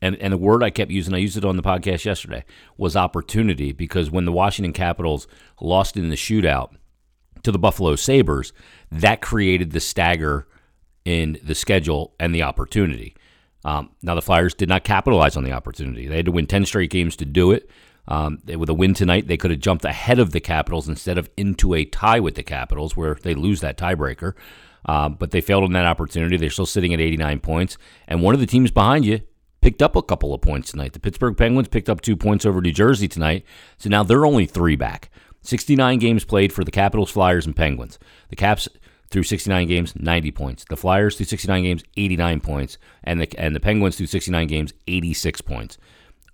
and 0.02 0.16
and 0.18 0.34
the 0.34 0.38
word 0.38 0.64
I 0.64 0.70
kept 0.70 0.92
using, 0.92 1.14
I 1.14 1.18
used 1.18 1.38
it 1.38 1.46
on 1.46 1.58
the 1.58 1.64
podcast 1.64 2.06
yesterday, 2.06 2.46
was 2.78 2.96
opportunity 2.96 3.72
because 3.72 4.12
when 4.12 4.26
the 4.26 4.32
Washington 4.32 4.74
Capitals 4.74 5.28
lost 5.60 5.98
in 5.98 6.10
the 6.10 6.16
shootout 6.16 6.74
to 7.44 7.52
the 7.52 7.60
Buffalo 7.60 7.96
Sabres, 7.96 8.54
that 8.92 9.22
created 9.22 9.72
the 9.72 9.80
stagger 9.80 10.48
in 11.06 11.40
the 11.44 11.56
schedule 11.56 12.14
and 12.20 12.34
the 12.34 12.44
opportunity. 12.44 13.16
Um, 13.64 13.92
now, 14.02 14.16
the 14.16 14.22
Flyers 14.22 14.54
did 14.54 14.70
not 14.70 14.84
capitalize 14.84 15.38
on 15.38 15.44
the 15.44 15.52
opportunity. 15.52 16.08
They 16.08 16.18
had 16.18 16.26
to 16.26 16.32
win 16.32 16.48
10 16.48 16.66
straight 16.66 16.90
games 16.90 17.16
to 17.18 17.26
do 17.26 17.52
it. 17.52 17.70
Um, 18.08 18.40
they, 18.44 18.56
with 18.56 18.70
a 18.70 18.74
win 18.74 18.94
tonight, 18.94 19.28
they 19.28 19.38
could 19.38 19.52
have 19.52 19.60
jumped 19.60 19.86
ahead 19.86 20.20
of 20.20 20.32
the 20.32 20.40
Capitals 20.40 20.90
instead 20.90 21.18
of 21.18 21.30
into 21.38 21.74
a 21.74 21.86
tie 21.86 22.20
with 22.20 22.36
the 22.36 22.44
Capitals, 22.44 22.98
where 22.98 23.16
they 23.16 23.36
lose 23.36 23.62
that 23.62 23.78
tiebreaker. 23.78 24.34
Um, 24.86 25.16
but 25.16 25.32
they 25.32 25.42
failed 25.42 25.64
on 25.64 25.74
that 25.74 25.86
opportunity. 25.86 26.38
They're 26.38 26.50
still 26.50 26.66
sitting 26.66 26.94
at 26.94 27.00
89 27.00 27.40
points. 27.40 27.78
And 28.08 28.22
one 28.22 28.34
of 28.34 28.40
the 28.40 28.48
teams 28.48 28.72
behind 28.72 29.06
you 29.06 29.22
picked 29.62 29.82
up 29.82 29.96
a 29.96 30.02
couple 30.02 30.34
of 30.34 30.42
points 30.42 30.72
tonight. 30.72 30.94
The 30.94 31.00
Pittsburgh 31.00 31.38
Penguins 31.38 31.68
picked 31.68 31.90
up 31.90 32.02
two 32.02 32.18
points 32.18 32.46
over 32.46 32.62
New 32.62 32.72
Jersey 32.72 33.08
tonight. 33.08 33.46
So 33.78 33.90
now 33.90 34.04
they're 34.04 34.26
only 34.26 34.46
three 34.46 34.76
back. 34.76 35.10
69 35.44 36.00
games 36.00 36.26
played 36.26 36.52
for 36.52 36.64
the 36.64 36.72
Capitals, 36.72 37.12
Flyers, 37.12 37.46
and 37.46 37.56
Penguins. 37.56 37.98
The 38.30 38.36
Caps 38.36 38.68
through 39.10 39.24
69 39.24 39.68
games, 39.68 39.94
90 39.96 40.32
points. 40.32 40.66
The 40.66 40.78
Flyers 40.78 41.18
through 41.18 41.26
69 41.28 41.64
games, 41.64 41.84
89 41.98 42.40
points, 42.42 42.78
and 43.04 43.20
the 43.20 43.40
and 43.40 43.56
the 43.56 43.60
Penguins 43.60 43.98
through 43.98 44.08
69 44.08 44.48
games, 44.48 44.74
86 44.88 45.42
points. 45.42 45.78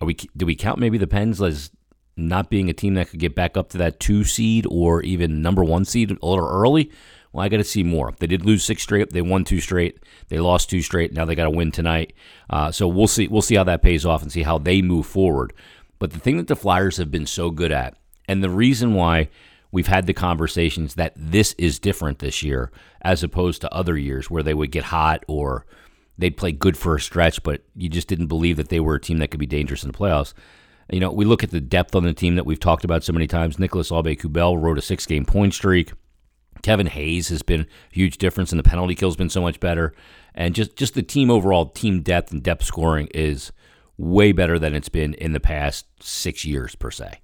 Are 0.01 0.05
we 0.05 0.13
do 0.13 0.45
we 0.45 0.55
count 0.55 0.79
maybe 0.79 0.97
the 0.97 1.07
Pens 1.07 1.41
as 1.41 1.71
not 2.15 2.49
being 2.49 2.69
a 2.69 2.73
team 2.73 2.95
that 2.95 3.09
could 3.09 3.19
get 3.19 3.35
back 3.35 3.57
up 3.57 3.69
to 3.69 3.77
that 3.77 3.99
two 3.99 4.23
seed 4.23 4.65
or 4.69 5.03
even 5.03 5.41
number 5.41 5.63
one 5.63 5.85
seed 5.85 6.11
a 6.11 6.25
little 6.25 6.47
early? 6.47 6.91
Well, 7.31 7.43
I 7.43 7.49
got 7.49 7.57
to 7.57 7.63
see 7.63 7.83
more. 7.83 8.13
They 8.17 8.27
did 8.27 8.45
lose 8.45 8.63
six 8.63 8.81
straight. 8.81 9.11
They 9.11 9.21
won 9.21 9.43
two 9.43 9.59
straight. 9.59 9.99
They 10.29 10.39
lost 10.39 10.69
two 10.69 10.81
straight. 10.81 11.13
Now 11.13 11.25
they 11.25 11.35
got 11.35 11.43
to 11.43 11.49
win 11.49 11.71
tonight. 11.71 12.13
Uh, 12.49 12.71
so 12.71 12.87
we'll 12.87 13.07
see. 13.07 13.27
We'll 13.27 13.41
see 13.41 13.55
how 13.55 13.65
that 13.65 13.81
pays 13.81 14.05
off 14.05 14.21
and 14.21 14.31
see 14.31 14.43
how 14.43 14.57
they 14.57 14.81
move 14.81 15.05
forward. 15.05 15.53
But 15.99 16.11
the 16.11 16.19
thing 16.19 16.37
that 16.37 16.47
the 16.47 16.55
Flyers 16.55 16.97
have 16.97 17.11
been 17.11 17.25
so 17.25 17.51
good 17.51 17.71
at 17.71 17.97
and 18.27 18.43
the 18.43 18.49
reason 18.49 18.93
why 18.93 19.29
we've 19.71 19.87
had 19.87 20.05
the 20.05 20.13
conversations 20.13 20.95
that 20.95 21.13
this 21.15 21.53
is 21.57 21.79
different 21.79 22.19
this 22.19 22.43
year 22.43 22.71
as 23.01 23.23
opposed 23.23 23.61
to 23.61 23.73
other 23.73 23.97
years 23.97 24.29
where 24.29 24.43
they 24.43 24.53
would 24.53 24.71
get 24.71 24.85
hot 24.85 25.23
or 25.27 25.65
they'd 26.17 26.37
play 26.37 26.51
good 26.51 26.77
for 26.77 26.95
a 26.95 26.99
stretch, 26.99 27.43
but 27.43 27.63
you 27.75 27.89
just 27.89 28.07
didn't 28.07 28.27
believe 28.27 28.57
that 28.57 28.69
they 28.69 28.79
were 28.79 28.95
a 28.95 29.01
team 29.01 29.19
that 29.19 29.29
could 29.29 29.39
be 29.39 29.45
dangerous 29.45 29.83
in 29.83 29.91
the 29.91 29.97
playoffs. 29.97 30.33
You 30.89 30.99
know, 30.99 31.11
we 31.11 31.25
look 31.25 31.43
at 31.43 31.51
the 31.51 31.59
depth 31.59 31.95
on 31.95 32.03
the 32.03 32.13
team 32.13 32.35
that 32.35 32.45
we've 32.45 32.59
talked 32.59 32.85
about 32.85 33.03
so 33.03 33.13
many 33.13 33.27
times. 33.27 33.59
Nicholas 33.59 33.91
Aube-Kubel 33.91 34.57
wrote 34.57 34.77
a 34.77 34.81
six 34.81 35.05
game 35.05 35.25
point 35.25 35.53
streak. 35.53 35.91
Kevin 36.63 36.87
Hayes 36.87 37.29
has 37.29 37.41
been 37.41 37.61
a 37.61 37.67
huge 37.91 38.17
difference, 38.17 38.51
and 38.51 38.59
the 38.59 38.63
penalty 38.63 38.95
kill 38.95 39.09
has 39.09 39.15
been 39.15 39.29
so 39.29 39.41
much 39.41 39.59
better. 39.59 39.93
And 40.33 40.55
just, 40.55 40.75
just 40.75 40.93
the 40.93 41.03
team 41.03 41.29
overall, 41.29 41.67
team 41.67 42.01
depth 42.01 42.31
and 42.31 42.41
depth 42.41 42.63
scoring 42.63 43.09
is 43.13 43.51
way 43.97 44.31
better 44.31 44.57
than 44.57 44.73
it's 44.73 44.89
been 44.89 45.13
in 45.15 45.33
the 45.33 45.39
past 45.39 45.85
six 46.01 46.45
years, 46.45 46.75
per 46.75 46.91
se. 46.91 47.19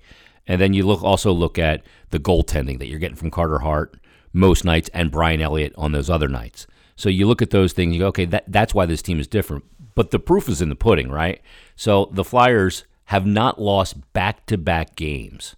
And 0.46 0.60
then 0.60 0.74
you 0.74 0.86
look 0.86 1.02
also 1.04 1.32
look 1.32 1.58
at 1.58 1.84
the 2.10 2.20
goaltending 2.20 2.80
that 2.80 2.88
you're 2.88 3.00
getting 3.00 3.16
from 3.16 3.32
Carter 3.32 3.60
Hart 3.60 3.98
most 4.34 4.66
nights 4.66 4.90
and 4.94 5.12
Brian 5.12 5.42
Elliott 5.42 5.74
on 5.78 5.92
those 5.92 6.10
other 6.10 6.28
nights. 6.28 6.68
So 6.96 7.10
you 7.10 7.28
look 7.28 7.42
at 7.42 7.50
those 7.50 7.74
things, 7.74 7.94
you 7.94 8.00
go, 8.00 8.08
okay, 8.08 8.26
that, 8.26 8.46
that's 8.48 8.74
why 8.74 8.86
this 8.86 9.02
team 9.02 9.20
is 9.20 9.28
different. 9.28 9.64
But 9.96 10.12
the 10.12 10.20
proof 10.20 10.50
is 10.50 10.62
in 10.62 10.70
the 10.70 10.76
pudding, 10.76 11.10
right? 11.10 11.42
So 11.76 12.10
the 12.12 12.24
Flyers 12.24 12.86
have 13.06 13.26
not 13.26 13.62
lost 13.62 14.14
back 14.14 14.46
to 14.48 14.58
back 14.58 14.96
games. 14.96 15.56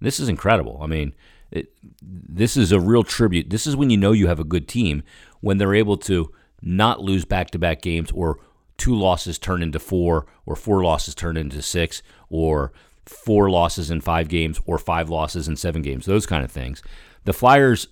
This 0.00 0.20
is 0.20 0.28
incredible. 0.28 0.80
I 0.82 0.86
mean, 0.86 1.14
it, 1.50 1.72
this 2.02 2.56
is 2.56 2.72
a 2.72 2.80
real 2.80 3.02
tribute. 3.02 3.50
This 3.50 3.66
is 3.66 3.76
when 3.76 3.90
you 3.90 3.96
know 3.96 4.12
you 4.12 4.26
have 4.26 4.40
a 4.40 4.44
good 4.44 4.68
team 4.68 5.02
when 5.40 5.58
they're 5.58 5.74
able 5.74 5.96
to 5.98 6.32
not 6.62 7.00
lose 7.00 7.24
back 7.24 7.50
to 7.50 7.58
back 7.58 7.82
games 7.82 8.10
or 8.12 8.38
two 8.76 8.94
losses 8.94 9.38
turn 9.38 9.62
into 9.62 9.78
four 9.78 10.26
or 10.44 10.56
four 10.56 10.82
losses 10.82 11.14
turn 11.14 11.36
into 11.36 11.62
six 11.62 12.02
or 12.28 12.72
four 13.06 13.48
losses 13.48 13.90
in 13.90 14.00
five 14.00 14.28
games 14.28 14.60
or 14.66 14.78
five 14.78 15.08
losses 15.08 15.48
in 15.48 15.56
seven 15.56 15.82
games, 15.82 16.06
those 16.06 16.26
kind 16.26 16.44
of 16.44 16.50
things. 16.50 16.82
The 17.24 17.32
Flyers 17.32 17.88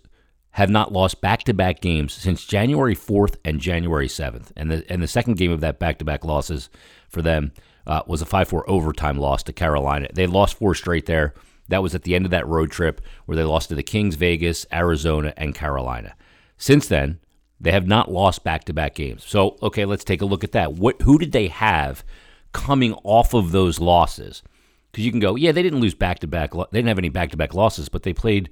have 0.55 0.71
not 0.71 0.93
lost 0.93 1.21
back-to-back 1.21 1.81
games 1.81 2.13
since 2.13 2.45
January 2.45 2.95
4th 2.95 3.35
and 3.45 3.61
January 3.61 4.07
7th, 4.07 4.53
and 4.57 4.71
the 4.71 4.85
and 4.89 5.03
the 5.03 5.09
second 5.09 5.37
game 5.37 5.51
of 5.51 5.61
that 5.61 5.81
back-to-back 5.81 6.25
losses 6.25 6.71
for 7.09 7.23
them 7.23 7.53
uh, 7.89 8.03
was 8.07 8.23
a 8.23 8.25
5-4 8.25 8.63
overtime 8.69 9.19
loss 9.19 9.43
to 9.43 9.53
Carolina. 9.53 10.07
They 10.15 10.29
lost 10.29 10.57
four 10.57 10.77
straight 10.77 11.07
there. 11.07 11.35
That 11.69 11.83
was 11.83 11.95
at 11.95 12.03
the 12.03 12.15
end 12.15 12.25
of 12.25 12.31
that 12.31 12.47
road 12.47 12.71
trip 12.71 13.01
where 13.27 13.35
they 13.35 13.43
lost 13.43 13.69
to 13.71 13.75
the 13.75 13.83
Kings, 13.83 14.15
Vegas, 14.15 14.65
Arizona, 14.73 15.35
and 15.37 15.57
Carolina. 15.57 16.15
Since 16.57 16.87
then, 16.87 17.19
they 17.61 17.73
have 17.73 17.89
not 17.89 18.13
lost 18.13 18.45
back-to-back 18.45 18.95
games. 18.95 19.25
So, 19.27 19.57
okay, 19.61 19.85
let's 19.85 20.05
take 20.05 20.23
a 20.23 20.27
look 20.27 20.45
at 20.45 20.53
that. 20.53 20.75
What 20.75 21.03
who 21.03 21.19
did 21.19 21.33
they 21.33 21.49
have 21.49 22.05
coming 22.53 22.95
off 23.03 23.35
of 23.35 23.51
those 23.51 23.81
losses? 23.81 24.45
Because 24.93 25.05
you 25.05 25.11
can 25.11 25.21
go, 25.21 25.35
yeah, 25.35 25.51
they 25.51 25.65
didn't 25.65 25.81
lose 25.81 25.95
back-to-back. 25.95 26.53
They 26.53 26.79
didn't 26.79 26.89
have 26.89 26.99
any 26.99 27.09
back-to-back 27.09 27.55
losses, 27.55 27.89
but 27.89 28.05
they 28.05 28.13
played 28.13 28.51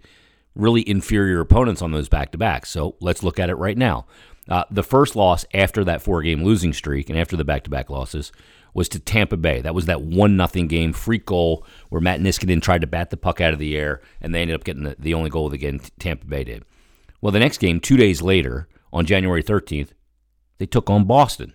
really 0.54 0.88
inferior 0.88 1.40
opponents 1.40 1.82
on 1.82 1.92
those 1.92 2.08
back-to-backs. 2.08 2.70
So 2.70 2.96
let's 3.00 3.22
look 3.22 3.38
at 3.38 3.50
it 3.50 3.54
right 3.54 3.78
now. 3.78 4.06
Uh, 4.48 4.64
the 4.70 4.82
first 4.82 5.14
loss 5.14 5.44
after 5.54 5.84
that 5.84 6.02
four-game 6.02 6.42
losing 6.42 6.72
streak 6.72 7.08
and 7.08 7.18
after 7.18 7.36
the 7.36 7.44
back-to-back 7.44 7.90
losses 7.90 8.32
was 8.74 8.88
to 8.88 8.98
Tampa 8.98 9.36
Bay. 9.36 9.60
That 9.60 9.74
was 9.74 9.86
that 9.86 10.02
one 10.02 10.36
nothing 10.36 10.66
game, 10.66 10.92
freak 10.92 11.26
goal 11.26 11.64
where 11.90 12.00
Matt 12.00 12.20
Niskanen 12.20 12.62
tried 12.62 12.80
to 12.80 12.86
bat 12.86 13.10
the 13.10 13.16
puck 13.16 13.40
out 13.40 13.52
of 13.52 13.58
the 13.58 13.76
air, 13.76 14.00
and 14.20 14.34
they 14.34 14.40
ended 14.40 14.54
up 14.54 14.64
getting 14.64 14.84
the, 14.84 14.96
the 14.98 15.14
only 15.14 15.30
goal 15.30 15.46
of 15.46 15.52
the 15.52 15.58
game. 15.58 15.80
Tampa 15.98 16.26
Bay 16.26 16.44
did. 16.44 16.64
Well, 17.20 17.32
the 17.32 17.38
next 17.38 17.58
game, 17.58 17.80
two 17.80 17.96
days 17.96 18.22
later, 18.22 18.68
on 18.92 19.06
January 19.06 19.42
13th, 19.42 19.90
they 20.58 20.66
took 20.66 20.90
on 20.90 21.04
Boston. 21.04 21.52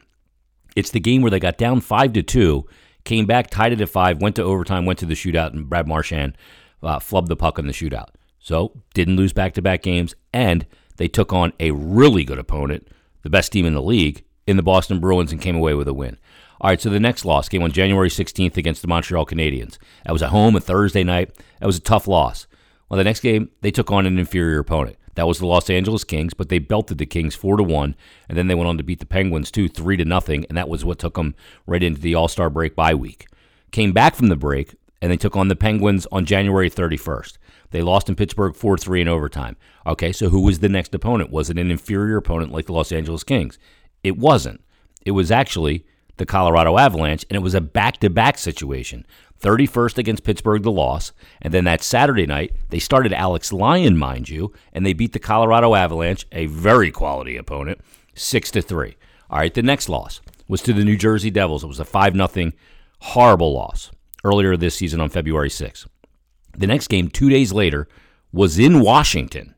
It's 0.75 0.91
the 0.91 0.99
game 0.99 1.21
where 1.21 1.31
they 1.31 1.39
got 1.39 1.57
down 1.57 1.81
five 1.81 2.13
to 2.13 2.23
two, 2.23 2.67
came 3.03 3.25
back, 3.25 3.49
tied 3.49 3.73
it 3.73 3.81
at 3.81 3.89
five, 3.89 4.21
went 4.21 4.35
to 4.35 4.43
overtime, 4.43 4.85
went 4.85 4.99
to 4.99 5.05
the 5.05 5.15
shootout, 5.15 5.53
and 5.53 5.67
Brad 5.67 5.87
Marchand 5.87 6.37
uh, 6.83 6.99
flubbed 6.99 7.27
the 7.27 7.35
puck 7.35 7.57
in 7.57 7.67
the 7.67 7.73
shootout. 7.73 8.09
So 8.47 8.71
didn't 8.93 9.17
lose 9.17 9.33
back 9.33 9.53
to 9.55 9.61
back 9.61 9.81
games, 9.81 10.15
and 10.31 10.65
they 10.95 11.09
took 11.09 11.33
on 11.33 11.51
a 11.59 11.71
really 11.71 12.23
good 12.23 12.39
opponent, 12.39 12.87
the 13.23 13.29
best 13.29 13.51
team 13.51 13.65
in 13.65 13.73
the 13.73 13.81
league, 13.81 14.23
in 14.45 14.55
the 14.55 14.63
Boston 14.63 15.01
Bruins, 15.01 15.33
and 15.33 15.41
came 15.41 15.57
away 15.57 15.73
with 15.73 15.89
a 15.89 15.93
win. 15.93 16.17
All 16.61 16.69
right, 16.69 16.79
so 16.79 16.89
the 16.89 16.97
next 16.97 17.25
loss 17.25 17.49
came 17.49 17.61
on 17.61 17.73
January 17.73 18.07
16th 18.07 18.55
against 18.55 18.81
the 18.81 18.87
Montreal 18.87 19.25
Canadiens. 19.25 19.77
That 20.05 20.13
was 20.13 20.23
at 20.23 20.29
home 20.29 20.55
a 20.55 20.61
Thursday 20.61 21.03
night. 21.03 21.35
That 21.59 21.65
was 21.65 21.75
a 21.75 21.81
tough 21.81 22.07
loss. 22.07 22.47
Well, 22.87 22.97
the 22.97 23.03
next 23.03 23.19
game 23.19 23.51
they 23.59 23.69
took 23.69 23.91
on 23.91 24.05
an 24.05 24.17
inferior 24.17 24.59
opponent. 24.59 24.95
That 25.15 25.27
was 25.27 25.39
the 25.39 25.45
Los 25.45 25.69
Angeles 25.69 26.05
Kings, 26.05 26.33
but 26.33 26.47
they 26.47 26.59
belted 26.59 26.99
the 26.99 27.05
Kings 27.05 27.35
four 27.35 27.57
to 27.57 27.63
one, 27.63 27.97
and 28.29 28.37
then 28.37 28.47
they 28.47 28.55
went 28.55 28.69
on 28.69 28.77
to 28.77 28.83
beat 28.83 28.99
the 28.99 29.05
Penguins 29.05 29.51
two 29.51 29.67
three 29.67 29.97
to 29.97 30.05
nothing, 30.05 30.45
and 30.47 30.57
that 30.57 30.69
was 30.69 30.85
what 30.85 30.99
took 30.99 31.15
them 31.15 31.35
right 31.65 31.83
into 31.83 31.99
the 31.99 32.15
All 32.15 32.29
Star 32.29 32.49
break 32.49 32.77
bye 32.77 32.95
week. 32.95 33.27
Came 33.71 33.91
back 33.91 34.15
from 34.15 34.29
the 34.29 34.37
break, 34.37 34.75
and 35.01 35.11
they 35.11 35.17
took 35.17 35.35
on 35.35 35.49
the 35.49 35.55
Penguins 35.57 36.07
on 36.13 36.23
January 36.23 36.69
31st. 36.69 37.37
They 37.71 37.81
lost 37.81 38.09
in 38.09 38.15
Pittsburgh 38.15 38.55
4 38.55 38.77
3 38.77 39.01
in 39.01 39.07
overtime. 39.07 39.57
Okay, 39.85 40.11
so 40.11 40.29
who 40.29 40.41
was 40.41 40.59
the 40.59 40.69
next 40.69 40.93
opponent? 40.95 41.31
Was 41.31 41.49
it 41.49 41.57
an 41.57 41.71
inferior 41.71 42.17
opponent 42.17 42.51
like 42.51 42.65
the 42.65 42.73
Los 42.73 42.91
Angeles 42.91 43.23
Kings? 43.23 43.57
It 44.03 44.17
wasn't. 44.17 44.61
It 45.05 45.11
was 45.11 45.31
actually 45.31 45.85
the 46.17 46.25
Colorado 46.25 46.77
Avalanche, 46.77 47.25
and 47.29 47.35
it 47.35 47.41
was 47.41 47.53
a 47.53 47.61
back 47.61 47.97
to 47.97 48.09
back 48.09 48.37
situation. 48.37 49.05
31st 49.39 49.97
against 49.99 50.23
Pittsburgh, 50.23 50.63
the 50.63 50.71
loss. 50.71 51.11
And 51.41 51.53
then 51.53 51.65
that 51.65 51.83
Saturday 51.83 52.25
night, 52.25 52.55
they 52.69 52.79
started 52.79 53.13
Alex 53.13 53.53
Lyon, 53.53 53.97
mind 53.97 54.29
you, 54.29 54.51
and 54.73 54.85
they 54.85 54.93
beat 54.93 55.13
the 55.13 55.19
Colorado 55.19 55.75
Avalanche, 55.75 56.25
a 56.31 56.47
very 56.47 56.91
quality 56.91 57.37
opponent, 57.37 57.79
6 58.15 58.51
to 58.51 58.61
3. 58.61 58.97
All 59.29 59.39
right, 59.39 59.53
the 59.53 59.61
next 59.61 59.89
loss 59.89 60.21
was 60.47 60.61
to 60.61 60.73
the 60.73 60.83
New 60.83 60.97
Jersey 60.97 61.29
Devils. 61.29 61.63
It 61.63 61.67
was 61.67 61.79
a 61.79 61.85
5 61.85 62.13
0 62.15 62.51
horrible 62.99 63.53
loss 63.53 63.91
earlier 64.23 64.57
this 64.57 64.75
season 64.75 64.99
on 64.99 65.09
February 65.09 65.49
6th. 65.49 65.85
The 66.57 66.67
next 66.67 66.87
game, 66.87 67.09
two 67.09 67.29
days 67.29 67.53
later, 67.53 67.87
was 68.31 68.57
in 68.57 68.81
Washington 68.81 69.55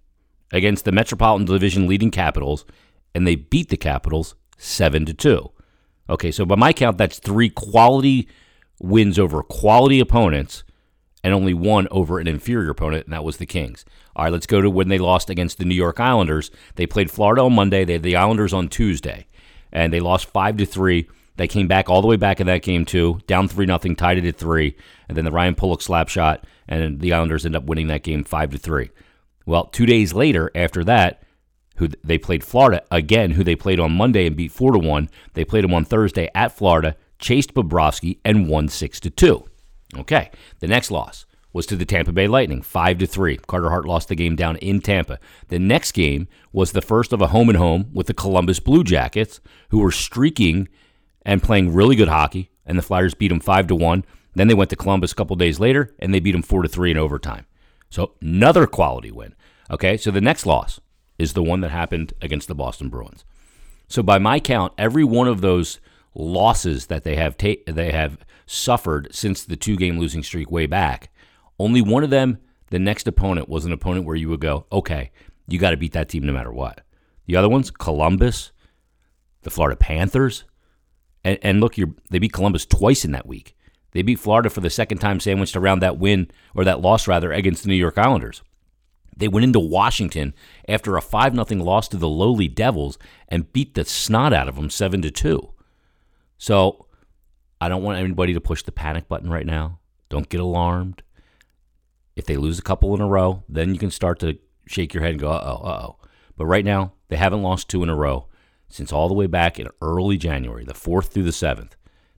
against 0.52 0.86
the 0.86 0.92
Metropolitan 0.92 1.46
Division 1.46 1.88
leading 1.88 2.12
Capitals, 2.12 2.66
and 3.16 3.26
they 3.26 3.36
beat 3.36 3.70
the 3.70 3.78
Capitals 3.78 4.36
7 4.58 5.06
to 5.06 5.14
2. 5.14 5.52
Okay, 6.10 6.32
so 6.32 6.46
by 6.46 6.56
my 6.56 6.74
count, 6.74 6.98
that's 6.98 7.20
three 7.20 7.50
quality 7.50 8.28
wins 8.80 9.20
over 9.20 9.44
quality 9.44 10.00
opponents 10.00 10.64
and 11.24 11.34
only 11.34 11.54
one 11.54 11.88
over 11.92 12.20
an 12.20 12.28
inferior 12.28 12.72
opponent, 12.72 13.06
and 13.06 13.14
that 13.14 13.24
was 13.24 13.38
the 13.38 13.46
Kings. 13.46 13.86
All 14.16 14.24
right, 14.24 14.32
let's 14.32 14.48
go 14.48 14.62
to 14.62 14.70
when 14.70 14.88
they 14.88 14.98
lost 14.98 15.30
against 15.30 15.58
the 15.58 15.66
New 15.66 15.76
York 15.76 16.00
Islanders. 16.00 16.50
They 16.76 16.88
played 16.88 17.12
Florida 17.12 17.42
on 17.44 17.54
Monday. 17.54 17.84
They 17.84 17.94
had 17.94 18.04
the 18.04 18.16
Islanders 18.16 18.54
on 18.54 18.70
Tuesday, 18.70 19.28
and 19.72 19.92
they 19.92 20.00
lost 20.00 20.26
five 20.26 20.58
to 20.58 20.66
three. 20.66 21.10
They 21.40 21.48
came 21.48 21.70
back 21.70 21.90
all 21.90 22.02
the 22.02 22.08
way 22.08 22.18
back 22.18 22.42
in 22.42 22.48
that 22.48 22.64
game 22.64 22.84
too, 22.84 23.22
down 23.26 23.48
three 23.48 23.66
nothing, 23.66 23.96
tied 23.96 24.18
it 24.18 24.26
at 24.26 24.36
three, 24.36 24.76
and 25.08 25.18
then 25.18 25.24
the 25.24 25.32
Ryan 25.32 25.56
Pulock 25.56 25.82
slap 25.82 26.10
shot, 26.10 26.44
and 26.68 27.00
the 27.00 27.14
Islanders 27.14 27.46
end 27.46 27.56
up 27.56 27.64
winning 27.64 27.88
that 27.88 28.04
game 28.04 28.26
five 28.26 28.52
to 28.52 28.58
three. 28.58 28.90
Well, 29.46 29.68
two 29.68 29.86
days 29.86 30.12
later, 30.14 30.52
after 30.54 30.84
that, 30.84 31.24
who 31.78 31.88
they 32.04 32.18
played 32.18 32.44
Florida 32.44 32.84
again, 32.92 33.32
who 33.32 33.46
they 33.46 33.56
played 33.56 33.80
on 33.80 33.94
Monday 33.94 34.28
and 34.28 34.36
beat 34.36 34.52
four 34.52 34.74
to 34.74 34.80
one. 34.80 35.10
They 35.34 35.46
played 35.46 35.64
them 35.64 35.74
on 35.74 35.86
Thursday 35.86 36.30
at 36.36 36.52
Florida, 36.52 36.98
chased 37.20 37.54
Bobrovsky, 37.54 38.20
and 38.26 38.50
won 38.50 38.68
6 38.68 39.00
to 39.00 39.10
2. 39.10 39.46
Okay, 40.00 40.32
the 40.60 40.68
next 40.68 40.92
loss 40.92 41.26
was 41.54 41.66
to 41.68 41.78
the 41.78 41.86
Tampa 41.86 42.12
Bay 42.12 42.28
Lightning, 42.28 42.62
5 42.62 42.98
to 42.98 43.08
3. 43.08 43.38
Carter 43.48 43.70
Hart 43.70 43.86
lost 43.86 44.10
the 44.10 44.16
game 44.16 44.36
down 44.36 44.58
in 44.58 44.82
Tampa. 44.82 45.20
The 45.48 45.58
next 45.58 45.94
game 45.94 46.28
was 46.52 46.74
the 46.74 46.82
first 46.82 47.14
of 47.14 47.22
a 47.22 47.28
home 47.28 47.48
and 47.48 47.58
home 47.58 47.92
with 47.94 48.08
the 48.08 48.14
Columbus 48.14 48.60
Blue 48.60 48.84
Jackets, 48.84 49.40
who 49.70 49.80
were 49.80 49.90
streaking 49.90 50.68
and 51.24 51.44
playing 51.44 51.74
really 51.74 51.96
good 51.96 52.08
hockey, 52.08 52.50
and 52.66 52.78
the 52.78 52.84
Flyers 52.84 53.14
beat 53.14 53.30
them 53.30 53.40
5 53.40 53.68
to 53.68 53.76
1. 53.76 54.06
Then 54.36 54.48
they 54.48 54.54
went 54.54 54.70
to 54.70 54.76
Columbus 54.76 55.12
a 55.12 55.16
couple 55.16 55.36
days 55.36 55.60
later 55.60 55.94
and 56.00 56.14
they 56.14 56.20
beat 56.20 56.34
them 56.34 56.44
4 56.44 56.64
to 56.64 56.70
3 56.70 56.92
in 56.92 56.98
overtime. 56.98 57.46
So, 57.90 58.14
another 58.22 58.68
quality 58.68 59.12
win. 59.12 59.36
Okay, 59.72 59.98
so 59.98 60.12
the 60.12 60.22
next 60.22 60.46
loss 60.46 60.80
is 61.18 61.34
the 61.34 61.44
one 61.44 61.62
that 61.62 61.72
happened 61.72 62.14
against 62.22 62.48
the 62.48 62.56
Boston 62.56 62.90
Bruins. 62.90 63.26
So, 63.88 64.04
by 64.04 64.20
my 64.20 64.40
count, 64.40 64.74
every 64.78 65.04
one 65.04 65.28
of 65.28 65.42
those 65.42 65.80
losses 66.14 66.88
that 66.88 67.04
they 67.04 67.16
have 67.16 67.38
ta- 67.38 67.64
they 67.66 67.92
have 67.92 68.20
suffered 68.46 69.08
since 69.12 69.44
the 69.44 69.56
two 69.56 69.76
game 69.76 70.00
losing 70.00 70.24
streak 70.24 70.52
way 70.52 70.68
back. 70.68 71.12
Only 71.58 71.82
one 71.82 72.04
of 72.04 72.10
them, 72.10 72.40
the 72.70 72.80
next 72.80 73.08
opponent, 73.08 73.50
was 73.50 73.66
an 73.66 73.72
opponent 73.72 74.06
where 74.06 74.16
you 74.16 74.30
would 74.30 74.40
go, 74.40 74.66
okay, 74.72 75.12
you 75.48 75.60
got 75.60 75.72
to 75.72 75.78
beat 75.78 75.94
that 75.94 76.10
team 76.10 76.24
no 76.24 76.34
matter 76.34 76.52
what. 76.52 76.82
The 77.26 77.36
other 77.36 77.50
ones, 77.50 77.72
Columbus, 77.72 78.52
the 79.42 79.50
Florida 79.50 79.76
Panthers, 79.76 80.46
and, 81.24 81.38
and 81.42 81.60
look, 81.60 81.76
they 82.10 82.20
beat 82.20 82.34
Columbus 82.34 82.66
twice 82.66 83.06
in 83.06 83.12
that 83.12 83.28
week. 83.28 83.56
They 83.92 84.02
beat 84.02 84.20
Florida 84.20 84.50
for 84.50 84.62
the 84.62 84.70
second 84.70 85.00
time 85.00 85.20
sandwiched 85.20 85.56
around 85.56 85.80
that 85.80 85.98
win 85.98 86.30
or 86.54 86.64
that 86.64 86.82
loss 86.82 87.08
rather 87.08 87.32
against 87.32 87.64
the 87.64 87.70
New 87.70 87.76
York 87.76 87.98
Islanders. 87.98 88.44
They 89.18 89.28
went 89.28 89.44
into 89.44 89.60
Washington 89.60 90.34
after 90.68 90.96
a 90.96 91.02
5 91.02 91.34
0 91.34 91.64
loss 91.64 91.88
to 91.90 91.98
the 91.98 92.08
lowly 92.08 92.48
Devils 92.48 92.98
and 93.28 93.52
beat 93.52 93.74
the 93.74 93.84
snot 93.84 94.32
out 94.32 94.48
of 94.48 94.56
them 94.56 94.70
7 94.70 95.02
to 95.02 95.12
2. 95.12 95.54
So 96.38 96.86
I 97.60 97.68
don't 97.68 97.84
want 97.84 98.00
anybody 98.00 98.34
to 98.34 98.40
push 98.40 98.64
the 98.64 98.72
panic 98.72 99.10
button 99.10 99.30
right 99.30 99.46
now. 99.46 99.80
Don't 100.08 100.30
get 100.30 100.40
alarmed. 100.40 101.04
If 102.16 102.26
they 102.26 102.38
lose 102.38 102.60
a 102.60 102.64
couple 102.64 102.96
in 102.96 103.02
a 103.02 103.08
row, 103.08 103.44
then 103.50 103.74
you 103.74 103.80
can 103.80 103.92
start 103.92 104.20
to 104.20 104.38
shake 104.68 104.94
your 104.94 105.04
head 105.04 105.12
and 105.12 105.20
go, 105.20 105.32
uh 105.32 105.42
oh, 105.44 105.66
uh 105.66 105.86
oh. 105.88 105.96
But 106.38 106.46
right 106.46 106.64
now, 106.64 106.94
they 107.10 107.18
haven't 107.18 107.42
lost 107.42 107.68
two 107.68 107.84
in 107.84 107.90
a 107.90 107.96
row 107.96 108.29
since 108.70 108.94
all 108.94 109.08
the 109.08 109.14
way 109.14 109.28
back 109.28 109.60
in 109.60 109.68
early 109.82 110.18
January, 110.18 110.64
the 110.64 110.74
4th 110.74 111.08
through 111.08 111.24
the 111.24 111.32
7th. 111.32 111.72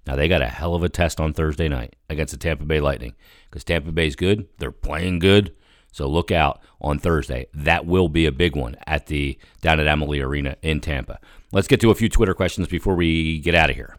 Now, 0.05 0.15
they 0.15 0.27
got 0.27 0.41
a 0.41 0.48
hell 0.48 0.75
of 0.75 0.84
a 0.84 0.89
test 0.89 1.20
on 1.20 1.34
Thursday 1.34 1.67
night 1.67 1.96
against 2.10 2.31
the 2.31 2.38
Tampa 2.38 2.65
Bay 2.65 2.79
Lightning 2.79 3.13
because 3.50 3.63
Tampa 3.63 3.91
Bay's 3.91 4.15
good. 4.15 4.48
They're 4.58 4.72
playing 4.72 5.20
good. 5.20 5.53
So 5.91 6.08
look 6.08 6.31
out 6.31 6.62
on 6.79 7.00
Thursday. 7.00 7.48
That 7.53 7.86
will 7.86 8.10
be 8.10 8.25
a 8.25 8.31
big 8.31 8.55
one 8.55 8.77
at 8.88 9.08
the 9.08 9.38
down 9.62 9.79
at 9.79 9.88
Amalie 9.88 10.22
Arena 10.22 10.55
in 10.62 10.79
Tampa. 10.79 11.20
Let's 11.51 11.67
get 11.67 11.81
to 11.81 11.91
a 11.91 11.96
few 11.96 12.10
Twitter 12.10 12.34
questions 12.34 12.67
before 12.67 12.96
we 12.96 13.39
get 13.39 13.55
out 13.55 13.70
of 13.70 13.75
here. 13.75 13.98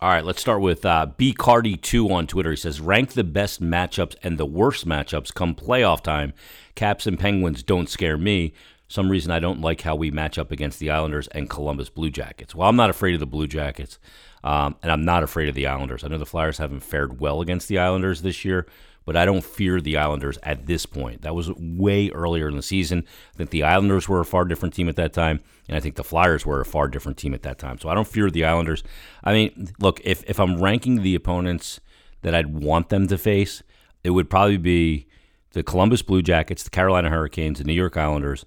All 0.00 0.08
right, 0.08 0.24
let's 0.24 0.40
start 0.40 0.60
with 0.60 0.84
uh, 0.84 1.06
B 1.16 1.32
Cardi 1.32 1.76
two 1.76 2.10
on 2.12 2.26
Twitter. 2.26 2.50
He 2.50 2.56
says, 2.56 2.80
"Rank 2.80 3.12
the 3.12 3.22
best 3.22 3.62
matchups 3.62 4.16
and 4.22 4.36
the 4.36 4.46
worst 4.46 4.86
matchups 4.86 5.32
come 5.32 5.54
playoff 5.54 6.00
time. 6.00 6.32
Caps 6.74 7.06
and 7.06 7.18
Penguins 7.18 7.62
don't 7.62 7.88
scare 7.88 8.18
me. 8.18 8.52
Some 8.92 9.08
reason 9.08 9.30
I 9.30 9.38
don't 9.38 9.62
like 9.62 9.80
how 9.80 9.96
we 9.96 10.10
match 10.10 10.38
up 10.38 10.50
against 10.52 10.78
the 10.78 10.90
Islanders 10.90 11.26
and 11.28 11.48
Columbus 11.48 11.88
Blue 11.88 12.10
Jackets. 12.10 12.54
Well, 12.54 12.68
I'm 12.68 12.76
not 12.76 12.90
afraid 12.90 13.14
of 13.14 13.20
the 13.20 13.26
Blue 13.26 13.46
Jackets, 13.46 13.98
um, 14.44 14.76
and 14.82 14.92
I'm 14.92 15.02
not 15.02 15.22
afraid 15.22 15.48
of 15.48 15.54
the 15.54 15.66
Islanders. 15.66 16.04
I 16.04 16.08
know 16.08 16.18
the 16.18 16.26
Flyers 16.26 16.58
haven't 16.58 16.80
fared 16.80 17.18
well 17.18 17.40
against 17.40 17.68
the 17.68 17.78
Islanders 17.78 18.20
this 18.20 18.44
year, 18.44 18.66
but 19.06 19.16
I 19.16 19.24
don't 19.24 19.42
fear 19.42 19.80
the 19.80 19.96
Islanders 19.96 20.36
at 20.42 20.66
this 20.66 20.84
point. 20.84 21.22
That 21.22 21.34
was 21.34 21.50
way 21.56 22.10
earlier 22.10 22.48
in 22.48 22.56
the 22.56 22.62
season. 22.62 23.06
I 23.32 23.38
think 23.38 23.48
the 23.48 23.62
Islanders 23.62 24.10
were 24.10 24.20
a 24.20 24.26
far 24.26 24.44
different 24.44 24.74
team 24.74 24.90
at 24.90 24.96
that 24.96 25.14
time, 25.14 25.40
and 25.68 25.76
I 25.78 25.80
think 25.80 25.94
the 25.94 26.04
Flyers 26.04 26.44
were 26.44 26.60
a 26.60 26.66
far 26.66 26.86
different 26.86 27.16
team 27.16 27.32
at 27.32 27.44
that 27.44 27.58
time. 27.58 27.78
So 27.78 27.88
I 27.88 27.94
don't 27.94 28.06
fear 28.06 28.28
the 28.28 28.44
Islanders. 28.44 28.84
I 29.24 29.32
mean, 29.32 29.72
look, 29.80 30.02
if, 30.04 30.22
if 30.28 30.38
I'm 30.38 30.62
ranking 30.62 31.00
the 31.00 31.14
opponents 31.14 31.80
that 32.20 32.34
I'd 32.34 32.62
want 32.62 32.90
them 32.90 33.06
to 33.06 33.16
face, 33.16 33.62
it 34.04 34.10
would 34.10 34.28
probably 34.28 34.58
be 34.58 35.06
the 35.52 35.62
Columbus 35.62 36.02
Blue 36.02 36.20
Jackets, 36.20 36.62
the 36.62 36.68
Carolina 36.68 37.08
Hurricanes, 37.08 37.56
the 37.56 37.64
New 37.64 37.72
York 37.72 37.96
Islanders, 37.96 38.44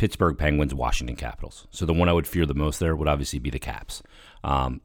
Pittsburgh 0.00 0.38
Penguins, 0.38 0.74
Washington 0.74 1.14
Capitals. 1.14 1.66
So 1.70 1.84
the 1.84 1.92
one 1.92 2.08
I 2.08 2.14
would 2.14 2.26
fear 2.26 2.46
the 2.46 2.54
most 2.54 2.80
there 2.80 2.96
would 2.96 3.06
obviously 3.06 3.38
be 3.38 3.50
the 3.50 3.58
Caps. 3.58 4.02
Um, 4.42 4.80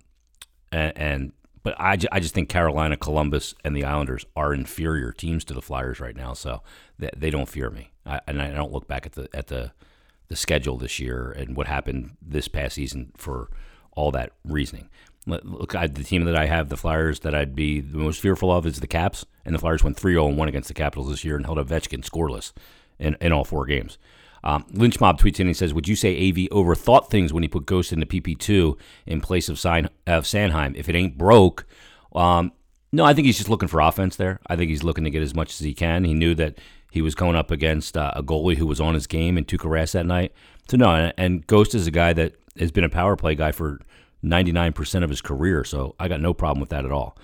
and, 0.74 0.98
and 0.98 1.34
but 1.63 1.74
I, 1.79 1.98
I 2.12 2.19
just 2.19 2.34
think 2.34 2.50
Carolina, 2.50 2.98
Columbus, 2.98 3.55
and 3.63 3.74
the 3.74 3.86
Islanders 3.86 4.25
are 4.36 4.53
inferior 4.53 5.13
teams 5.13 5.45
to 5.45 5.53
the 5.53 5.62
Flyers 5.62 6.01
right 6.01 6.17
now, 6.17 6.34
so 6.34 6.63
they, 7.00 7.12
they 7.15 7.29
don't 7.29 7.48
fear 7.48 7.69
me. 7.69 7.91
I, 8.05 8.19
and 8.27 8.41
I 8.41 8.51
don't 8.51 8.74
look 8.74 8.89
back 8.89 9.05
at 9.05 9.13
the 9.13 9.29
at 9.34 9.48
the 9.48 9.72
the 10.27 10.36
schedule 10.36 10.77
this 10.77 11.00
year 11.00 11.31
and 11.31 11.55
what 11.55 11.67
happened 11.67 12.17
this 12.22 12.50
past 12.50 12.75
season 12.75 13.13
for 13.15 13.50
all 13.93 14.12
that 14.12 14.34
reasoning. 14.43 14.89
Look, 15.25 15.75
I, 15.75 15.88
the 15.88 16.03
team 16.03 16.25
that 16.25 16.36
I 16.36 16.48
have, 16.48 16.67
the 16.67 16.75
Flyers, 16.75 17.22
that 17.22 17.34
I'd 17.34 17.55
be 17.55 17.79
the 17.79 18.00
most 18.00 18.19
fearful 18.19 18.51
of 18.51 18.65
is 18.65 18.81
the 18.81 18.86
Caps, 18.86 19.25
and 19.45 19.55
the 19.55 19.60
Flyers 19.60 19.81
went 19.81 19.95
3 19.95 20.12
0 20.12 20.27
1 20.27 20.48
against 20.50 20.67
the 20.67 20.74
Capitals 20.74 21.07
this 21.07 21.24
year 21.24 21.38
and 21.38 21.45
held 21.45 21.57
Ovechkin 21.57 22.03
scoreless 22.03 22.51
in, 23.00 23.15
in 23.22 23.31
all 23.31 23.45
four 23.45 23.65
games. 23.65 23.98
Um, 24.46 24.66
Lynch 24.72 25.00
Mob 25.00 25.20
tweets 25.20 25.40
in 25.40 25.48
and 25.48 25.58
says, 25.58 25.74
"Would 25.74 25.88
you 25.88 25.96
say 25.96 26.16
AV 26.16 26.50
overthought 26.52 27.10
things 27.10 27.34
when 27.34 27.44
he 27.44 27.50
put 27.50 27.66
Ghost 27.66 27.92
into 27.92 28.06
PP2 28.06 28.78
in 29.06 29.22
place 29.22 29.50
of, 29.50 29.60
Sein, 29.60 29.90
of 30.08 30.24
Sanheim? 30.25 30.75
If 30.75 30.88
it 30.88 30.96
ain't 30.96 31.18
broke, 31.18 31.66
um, 32.14 32.52
no, 32.92 33.04
I 33.04 33.14
think 33.14 33.25
he's 33.25 33.38
just 33.38 33.50
looking 33.50 33.68
for 33.68 33.82
offense 33.82 34.16
there. 34.16 34.40
I 34.48 34.56
think 34.56 34.70
he's 34.70 34.84
looking 34.84 35.04
to 35.04 35.10
get 35.10 35.22
as 35.22 35.36
much 35.36 35.52
as 35.52 35.60
he 35.60 35.74
can. 35.74 36.06
He 36.06 36.14
knew 36.14 36.34
that 36.36 36.58
he 36.92 37.02
was 37.02 37.14
going 37.14 37.36
up 37.36 37.52
against 37.52 37.98
uh, 37.98 38.14
a 38.16 38.24
goalie 38.24 38.56
who 38.56 38.66
was 38.66 38.80
on 38.80 38.94
his 38.94 39.06
game 39.06 39.38
in 39.38 39.44
Tuukka 39.44 39.70
Rask 39.70 39.92
that 39.92 40.06
night. 40.06 40.32
So 40.70 40.78
no, 40.78 40.92
and, 40.92 41.14
and 41.18 41.48
Ghost 41.48 41.75
is 41.75 41.88
a 41.88 41.92
guy 41.92 42.14
that 42.14 42.36
has 42.58 42.72
been 42.72 42.86
a 42.86 42.90
power 42.90 43.18
play 43.18 43.36
guy 43.36 43.52
for 43.52 43.82
99% 44.24 45.04
of 45.04 45.10
his 45.10 45.22
career. 45.22 45.66
So 45.66 45.96
I 46.00 46.08
got 46.08 46.22
no 46.22 46.34
problem 46.34 46.62
with 46.62 46.70
that 46.70 46.86
at 46.86 46.92
all. 46.92 47.18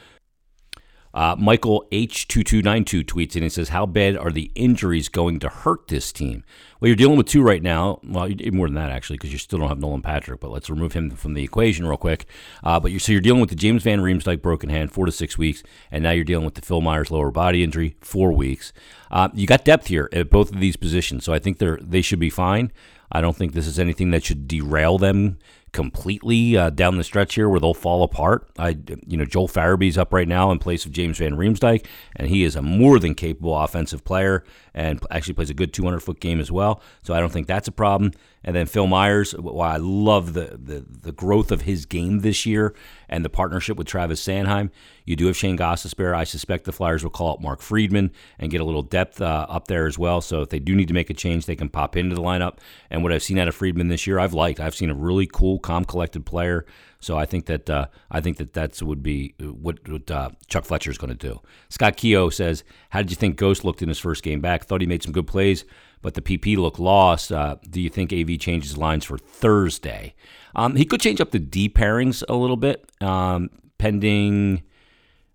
Uh, 1.14 1.36
Michael 1.38 1.86
H2292 1.92 3.04
tweets 3.04 3.36
in 3.36 3.44
and 3.44 3.52
says, 3.52 3.70
How 3.70 3.86
bad 3.86 4.18
are 4.18 4.32
the 4.32 4.52
injuries 4.56 5.10
going 5.10 5.40
to 5.40 5.50
hurt 5.50 5.88
this 5.88 6.12
team? 6.12 6.44
Well, 6.80 6.88
you're 6.88 6.96
dealing 6.96 7.18
with 7.18 7.28
two 7.28 7.42
right 7.44 7.62
now. 7.62 8.00
Well, 8.04 8.30
more 8.52 8.68
than 8.68 8.76
that, 8.76 8.90
actually, 8.90 9.18
because 9.18 9.32
you 9.32 9.38
still 9.38 9.60
don't 9.60 9.70
have 9.70 9.80
Nolan 9.80 10.02
Patrick, 10.02 10.40
but 10.40 10.52
let's 10.52 10.70
remove 10.70 10.94
him 10.94 11.12
from 11.12 11.34
the 11.34 11.44
equation 11.44 11.86
real 11.86 11.98
quick. 11.98 12.26
Uh, 12.64 12.80
but 12.80 12.92
you're, 12.92 13.00
so 13.00 13.12
you're 13.12 13.22
dealing 13.22 13.42
with 13.42 13.50
the 13.50 13.56
James 13.56 13.84
Van 13.84 14.00
Riemsdyk 14.00 14.42
broken 14.42 14.70
hand, 14.70 14.92
four 14.92 15.06
to 15.06 15.12
six 15.12 15.38
weeks, 15.38 15.64
and 15.92 16.04
now 16.04 16.12
you're 16.12 16.24
dealing 16.24 16.46
with 16.46 16.56
the 16.56 16.62
Phil 16.62 16.82
Myers 16.82 17.12
lower 17.12 17.32
body 17.32 17.64
injury, 17.64 17.96
four 18.02 18.32
weeks. 18.32 18.74
Uh, 19.12 19.30
you 19.34 19.46
got 19.46 19.66
depth 19.66 19.88
here 19.88 20.10
at 20.14 20.30
both 20.30 20.52
of 20.52 20.60
these 20.60 20.76
positions, 20.76 21.24
so 21.26 21.34
I 21.34 21.40
think 21.40 21.58
they're, 21.58 21.78
they 21.82 22.02
should 22.02 22.20
be 22.20 22.30
fine. 22.30 22.72
I 23.12 23.20
don't 23.22 23.36
think 23.36 23.54
this 23.54 23.68
is 23.68 23.78
anything 23.78 24.12
that 24.12 24.24
should 24.24 24.48
derail 24.48 24.98
them 24.98 25.38
completely 25.72 26.58
uh, 26.58 26.70
down 26.70 26.98
the 26.98 27.04
stretch 27.04 27.36
here 27.36 27.48
where 27.48 27.60
they'll 27.60 27.74
fall 27.74 28.04
apart. 28.04 28.50
I, 28.58 28.78
you 29.08 29.18
know, 29.18 29.26
Joel 29.26 29.48
Farabee's 29.48 29.98
up 29.98 30.14
right 30.14 30.28
now 30.28 30.52
in 30.52 30.60
place 30.60 30.86
of 30.86 30.92
James 30.92 31.18
Van 31.18 31.34
Riemsdyk, 31.34 31.86
and 32.16 32.28
he 32.28 32.44
is 32.44 32.56
a 32.56 32.62
more 32.62 33.00
than 33.00 33.16
capable 33.16 33.58
offensive 33.58 34.04
player 34.04 34.44
and 34.74 35.00
actually 35.12 35.34
plays 35.34 35.50
a 35.50 35.54
good 35.54 35.74
200 35.74 36.00
foot 36.00 36.20
game 36.20 36.40
as 36.40 36.52
well. 36.52 36.82
So 37.04 37.14
I 37.14 37.20
don't 37.20 37.32
think 37.32 37.48
that's 37.48 37.68
a 37.68 37.72
problem. 37.72 38.12
And 38.44 38.56
then 38.56 38.66
Phil 38.66 38.88
Myers, 38.88 39.36
well, 39.36 39.62
I 39.62 39.78
love 39.78 40.34
the, 40.34 40.58
the, 40.62 40.86
the 40.88 41.12
growth 41.12 41.52
of 41.52 41.62
his 41.62 41.86
game 41.86 42.20
this 42.20 42.46
year 42.46 42.74
and 43.12 43.26
the 43.26 43.30
partnership 43.30 43.78
with 43.78 43.88
Travis 43.88 44.26
Sanheim. 44.26 44.72
You 45.06 45.16
do 45.16 45.28
have 45.28 45.36
Shane 45.36 45.58
Gostisbehere. 45.58 46.16
I 46.16 46.24
suspect 46.24 46.64
the 46.64 46.72
Flyers 46.72 47.04
will 47.04 47.12
call 47.12 47.34
up 47.34 47.42
Mark 47.42 47.62
Friedman 47.62 48.12
and 48.40 48.50
get 48.50 48.62
a 48.62 48.64
little 48.64 48.82
depth 48.82 49.22
uh, 49.22 49.46
up 49.50 49.68
there 49.68 49.86
as 49.86 50.00
well. 50.00 50.22
So 50.22 50.42
if 50.42 50.50
they 50.50 50.60
do 50.60 50.74
need 50.74 50.88
to 50.88 50.94
make 50.94 51.10
a 51.10 51.14
change, 51.14 51.46
they 51.46 51.56
can 51.56 51.70
pop 51.70 51.98
into 51.98 52.16
the 52.16 52.22
lineup. 52.22 52.58
And 52.90 53.04
what 53.04 53.12
I've 53.12 53.22
seen 53.22 53.38
out 53.38 53.50
of 53.50 53.56
Friedman 53.56 53.90
this 53.90 54.08
year, 54.08 54.18
I've 54.18 54.34
liked. 54.34 54.62
I've 54.62 54.76
seen 54.76 54.90
a 54.90 54.96
really 54.96 55.28
cool, 55.28 55.60
calm, 55.60 55.84
collected 55.84 56.26
player. 56.26 56.66
So 57.02 57.18
I 57.18 57.26
think 57.26 57.48
that 57.48 57.70
uh, 57.70 57.88
I 58.10 58.22
think 58.22 58.38
that 58.38 58.54
that's 58.54 58.82
would 58.82 59.04
be 59.04 59.34
what, 59.40 59.88
what 59.90 60.10
uh, 60.10 60.30
Chuck 60.48 60.66
Fletcher 60.66 60.92
is 60.92 61.00
going 61.00 61.10
to 61.10 61.16
do. 61.16 61.42
Scott 61.70 61.98
Keogh 61.98 62.30
says, 62.30 62.64
"How 62.92 63.02
did 63.02 63.10
you 63.10 63.16
think 63.16 63.38
Ghost 63.38 63.66
looked 63.66 63.82
in 63.82 63.90
his 63.90 63.98
first 64.00 64.24
game 64.24 64.40
back? 64.40 64.64
Thought 64.64 64.82
he 64.82 64.88
made 64.88 65.02
some 65.02 65.12
good 65.12 65.26
plays, 65.26 65.66
but 66.04 66.14
the 66.14 66.22
PP 66.22 66.58
looked 66.58 66.80
lost. 66.80 67.32
Uh, 67.32 67.58
do 67.68 67.82
you 67.82 67.90
think 67.90 68.14
AV 68.14 68.38
changes 68.38 68.78
lines 68.78 69.04
for 69.04 69.18
Thursday? 69.18 70.14
Um, 70.56 70.76
he 70.76 70.86
could 70.86 71.02
change 71.02 71.22
up 71.22 71.32
the 71.32 71.40
D 71.40 71.70
pairings 71.70 72.24
a 72.28 72.36
little 72.36 72.58
bit, 72.58 72.90
um, 73.02 73.50
pending." 73.78 74.64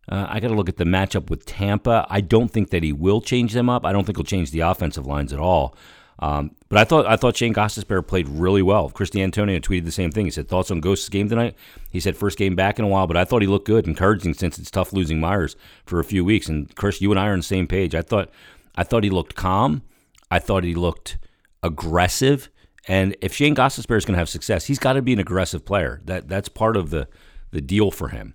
Uh, 0.09 0.27
I 0.29 0.39
got 0.39 0.49
to 0.49 0.55
look 0.55 0.69
at 0.69 0.77
the 0.77 0.85
matchup 0.85 1.31
with 1.31 1.47
Tampa. 1.47 2.07
I 2.09 2.21
don't 2.21 2.49
think 2.49 2.71
that 2.71 2.85
he 2.85 2.93
will 2.93 3.21
change 3.21 3.53
them 3.55 3.69
up. 3.69 3.85
I 3.85 3.93
don't 3.93 4.05
think 4.05 4.17
he'll 4.17 4.25
change 4.25 4.53
the 4.53 4.61
offensive 4.61 5.05
lines 5.05 5.33
at 5.33 5.41
all. 5.41 5.77
Um, 6.19 6.53
but 6.69 6.79
I 6.79 6.85
thought 6.85 7.07
I 7.07 7.17
thought 7.17 7.37
Shane 7.37 7.53
Gostisbehere 7.53 8.07
played 8.07 8.29
really 8.29 8.63
well. 8.63 8.89
Christy 8.89 9.23
Antonio 9.23 9.59
tweeted 9.59 9.85
the 9.85 9.93
same 9.93 10.11
thing. 10.11 10.25
He 10.25 10.31
said 10.31 10.49
thoughts 10.49 10.71
on 10.71 10.81
Ghost's 10.81 11.09
game 11.09 11.29
tonight. 11.29 11.55
He 11.91 12.01
said 12.01 12.17
first 12.17 12.39
game 12.39 12.55
back 12.57 12.79
in 12.79 12.85
a 12.85 12.89
while, 12.89 13.07
but 13.07 13.17
I 13.17 13.25
thought 13.25 13.43
he 13.43 13.49
looked 13.49 13.67
good, 13.67 13.87
encouraging 13.87 14.35
since 14.35 14.59
it's 14.59 14.71
tough 14.71 14.93
losing 14.93 15.21
Myers 15.21 15.57
for 15.85 16.01
a 16.01 16.05
few 16.05 16.25
weeks. 16.25 16.49
And 16.49 16.75
Chris, 16.75 17.03
you 17.03 17.11
and 17.11 17.21
I 17.21 17.29
are 17.29 17.33
on 17.33 17.41
the 17.41 17.45
same 17.45 17.67
page. 17.67 17.95
I 17.95 18.03
thought 18.03 18.31
I 18.77 18.83
thought 18.83 19.05
he 19.05 19.11
looked 19.11 19.35
calm. 19.35 19.83
I 20.31 20.39
thought 20.39 20.65
he 20.65 20.75
looked 20.75 21.19
aggressive. 21.63 22.49
And 22.89 23.17
if 23.21 23.35
Shane 23.35 23.55
Gostisbehere 23.55 23.97
is 23.97 24.05
going 24.05 24.15
to 24.15 24.19
have 24.19 24.29
success, 24.29 24.67
he's 24.67 24.79
got 24.79 24.95
to 24.95 25.03
be 25.03 25.13
an 25.13 25.19
aggressive 25.19 25.65
player. 25.65 26.01
That 26.05 26.29
that's 26.29 26.49
part 26.49 26.77
of 26.77 26.91
the 26.91 27.09
the 27.51 27.61
deal 27.61 27.91
for 27.91 28.09
him. 28.09 28.35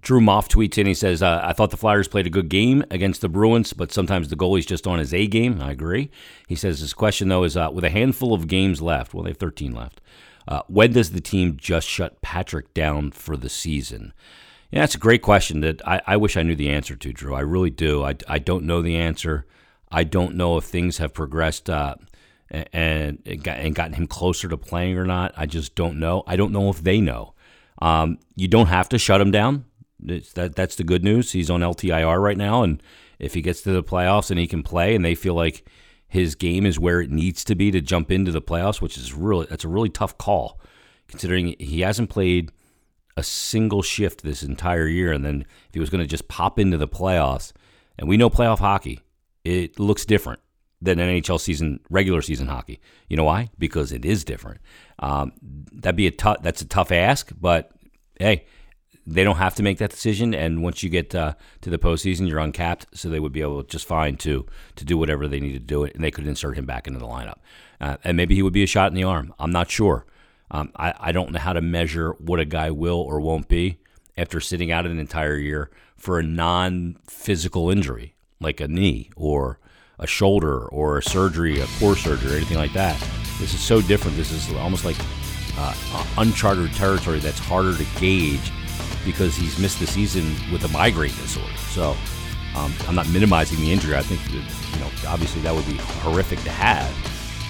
Drew 0.00 0.20
Moff 0.20 0.48
tweets 0.48 0.78
in. 0.78 0.86
He 0.86 0.94
says, 0.94 1.22
uh, 1.22 1.40
I 1.44 1.52
thought 1.52 1.70
the 1.70 1.76
Flyers 1.76 2.08
played 2.08 2.26
a 2.26 2.30
good 2.30 2.48
game 2.48 2.84
against 2.90 3.20
the 3.20 3.28
Bruins, 3.28 3.72
but 3.72 3.92
sometimes 3.92 4.28
the 4.28 4.36
goalie's 4.36 4.66
just 4.66 4.86
on 4.86 4.98
his 4.98 5.14
A 5.14 5.28
game. 5.28 5.60
I 5.62 5.70
agree. 5.70 6.10
He 6.48 6.56
says 6.56 6.80
his 6.80 6.92
question, 6.92 7.28
though, 7.28 7.44
is 7.44 7.56
uh, 7.56 7.70
with 7.72 7.84
a 7.84 7.90
handful 7.90 8.34
of 8.34 8.48
games 8.48 8.82
left, 8.82 9.14
well, 9.14 9.22
they 9.22 9.30
have 9.30 9.38
13 9.38 9.72
left, 9.72 10.00
uh, 10.48 10.62
when 10.66 10.92
does 10.92 11.12
the 11.12 11.20
team 11.20 11.56
just 11.56 11.86
shut 11.86 12.20
Patrick 12.20 12.74
down 12.74 13.12
for 13.12 13.36
the 13.36 13.48
season? 13.48 14.12
Yeah, 14.72 14.80
that's 14.80 14.96
a 14.96 14.98
great 14.98 15.22
question 15.22 15.60
that 15.60 15.80
I, 15.86 16.00
I 16.04 16.16
wish 16.16 16.36
I 16.36 16.42
knew 16.42 16.56
the 16.56 16.70
answer 16.70 16.96
to, 16.96 17.12
Drew. 17.12 17.34
I 17.34 17.40
really 17.40 17.70
do. 17.70 18.02
I, 18.02 18.16
I 18.26 18.40
don't 18.40 18.64
know 18.64 18.82
the 18.82 18.96
answer. 18.96 19.46
I 19.92 20.02
don't 20.02 20.34
know 20.34 20.56
if 20.56 20.64
things 20.64 20.98
have 20.98 21.14
progressed 21.14 21.70
uh, 21.70 21.94
and, 22.52 22.68
and, 22.72 23.44
and 23.44 23.74
gotten 23.74 23.94
him 23.94 24.06
closer 24.06 24.48
to 24.48 24.56
playing 24.56 24.96
or 24.96 25.04
not. 25.04 25.32
I 25.36 25.46
just 25.46 25.74
don't 25.74 25.98
know. 25.98 26.22
I 26.26 26.36
don't 26.36 26.52
know 26.52 26.68
if 26.70 26.84
they 26.84 27.00
know. 27.00 27.34
Um, 27.80 28.18
you 28.36 28.46
don't 28.46 28.68
have 28.68 28.88
to 28.90 28.98
shut 28.98 29.20
him 29.20 29.32
down 29.32 29.64
that 30.02 30.56
that's 30.56 30.76
the 30.76 30.84
good 30.84 31.04
news. 31.04 31.32
He's 31.32 31.50
on 31.50 31.60
LTIR 31.60 32.20
right 32.20 32.36
now, 32.36 32.62
and 32.62 32.82
if 33.18 33.34
he 33.34 33.42
gets 33.42 33.62
to 33.62 33.72
the 33.72 33.82
playoffs 33.82 34.30
and 34.30 34.38
he 34.38 34.46
can 34.46 34.62
play, 34.62 34.94
and 34.94 35.04
they 35.04 35.14
feel 35.14 35.34
like 35.34 35.66
his 36.08 36.34
game 36.34 36.66
is 36.66 36.78
where 36.78 37.00
it 37.00 37.10
needs 37.10 37.44
to 37.44 37.54
be 37.54 37.70
to 37.70 37.80
jump 37.80 38.10
into 38.10 38.32
the 38.32 38.42
playoffs, 38.42 38.80
which 38.80 38.96
is 38.96 39.12
really 39.12 39.46
that's 39.46 39.64
a 39.64 39.68
really 39.68 39.88
tough 39.88 40.18
call, 40.18 40.60
considering 41.08 41.54
he 41.58 41.80
hasn't 41.80 42.10
played 42.10 42.50
a 43.16 43.22
single 43.22 43.82
shift 43.82 44.22
this 44.22 44.42
entire 44.42 44.86
year. 44.86 45.12
And 45.12 45.24
then 45.24 45.42
if 45.68 45.74
he 45.74 45.80
was 45.80 45.90
going 45.90 46.02
to 46.02 46.08
just 46.08 46.28
pop 46.28 46.58
into 46.58 46.78
the 46.78 46.88
playoffs, 46.88 47.52
and 47.98 48.08
we 48.08 48.16
know 48.16 48.30
playoff 48.30 48.58
hockey, 48.58 49.00
it 49.44 49.78
looks 49.78 50.04
different 50.04 50.40
than 50.82 50.98
an 50.98 51.08
NHL 51.08 51.40
season, 51.40 51.80
regular 51.88 52.20
season 52.20 52.48
hockey. 52.48 52.80
You 53.08 53.16
know 53.16 53.24
why? 53.24 53.50
Because 53.58 53.92
it 53.92 54.04
is 54.04 54.24
different. 54.24 54.60
Um, 54.98 55.32
that'd 55.40 55.96
be 55.96 56.08
a 56.08 56.10
tough. 56.10 56.42
That's 56.42 56.60
a 56.60 56.66
tough 56.66 56.90
ask, 56.90 57.32
but 57.40 57.70
hey, 58.18 58.44
they 59.06 59.24
don't 59.24 59.36
have 59.36 59.54
to 59.54 59.62
make 59.62 59.78
that 59.78 59.90
decision. 59.90 60.34
And 60.34 60.62
once 60.62 60.82
you 60.82 60.90
get 60.90 61.14
uh, 61.14 61.34
to 61.62 61.70
the 61.70 61.78
postseason, 61.78 62.28
you're 62.28 62.40
uncapped, 62.40 62.86
so 62.94 63.08
they 63.08 63.20
would 63.20 63.32
be 63.32 63.40
able 63.40 63.62
just 63.62 63.86
fine 63.86 64.16
to 64.18 64.44
to 64.76 64.84
do 64.84 64.98
whatever 64.98 65.28
they 65.28 65.40
need 65.40 65.52
to 65.52 65.60
do 65.60 65.84
it, 65.84 65.94
and 65.94 66.02
they 66.02 66.10
could 66.10 66.26
insert 66.26 66.58
him 66.58 66.66
back 66.66 66.86
into 66.86 66.98
the 66.98 67.06
lineup. 67.06 67.38
Uh, 67.80 67.96
and 68.04 68.16
maybe 68.16 68.34
he 68.34 68.42
would 68.42 68.52
be 68.52 68.64
a 68.64 68.66
shot 68.66 68.90
in 68.90 68.96
the 68.96 69.04
arm. 69.04 69.32
I'm 69.38 69.52
not 69.52 69.70
sure. 69.70 70.04
Um, 70.50 70.70
I, 70.76 70.94
I 70.98 71.12
don't 71.12 71.32
know 71.32 71.38
how 71.38 71.54
to 71.54 71.62
measure 71.62 72.12
what 72.18 72.38
a 72.38 72.44
guy 72.44 72.70
will 72.70 73.00
or 73.00 73.20
won't 73.20 73.48
be 73.48 73.78
after 74.16 74.38
sitting 74.38 74.70
out 74.70 74.84
an 74.84 74.98
entire 74.98 75.36
year 75.36 75.70
for 75.96 76.18
a 76.18 76.22
non-physical 76.22 77.70
injury 77.70 78.14
like 78.38 78.60
a 78.60 78.68
knee 78.68 79.10
or 79.16 79.58
a 79.98 80.06
shoulder 80.06 80.66
or 80.66 80.98
a 80.98 81.02
surgery, 81.02 81.60
a 81.60 81.66
core 81.78 81.96
surgery, 81.96 82.32
or 82.32 82.36
anything 82.36 82.58
like 82.58 82.72
that. 82.72 82.98
This 83.38 83.54
is 83.54 83.60
so 83.60 83.80
different. 83.80 84.16
This 84.16 84.30
is 84.30 84.52
almost 84.56 84.84
like 84.84 84.96
uh, 85.58 85.74
uncharted 86.18 86.72
territory 86.74 87.18
that's 87.18 87.38
harder 87.38 87.76
to 87.76 87.84
gauge 88.00 88.52
because 89.04 89.34
he's 89.34 89.58
missed 89.58 89.80
the 89.80 89.86
season 89.86 90.34
with 90.52 90.64
a 90.64 90.68
migraine 90.68 91.14
disorder. 91.16 91.56
So 91.70 91.96
um, 92.56 92.72
I'm 92.86 92.94
not 92.94 93.08
minimizing 93.08 93.60
the 93.60 93.72
injury. 93.72 93.96
I 93.96 94.02
think 94.02 94.22
that, 94.24 94.74
you 94.74 94.80
know 94.80 94.90
obviously 95.08 95.42
that 95.42 95.54
would 95.54 95.66
be 95.66 95.76
horrific 95.76 96.40
to 96.40 96.50
have. 96.50 96.90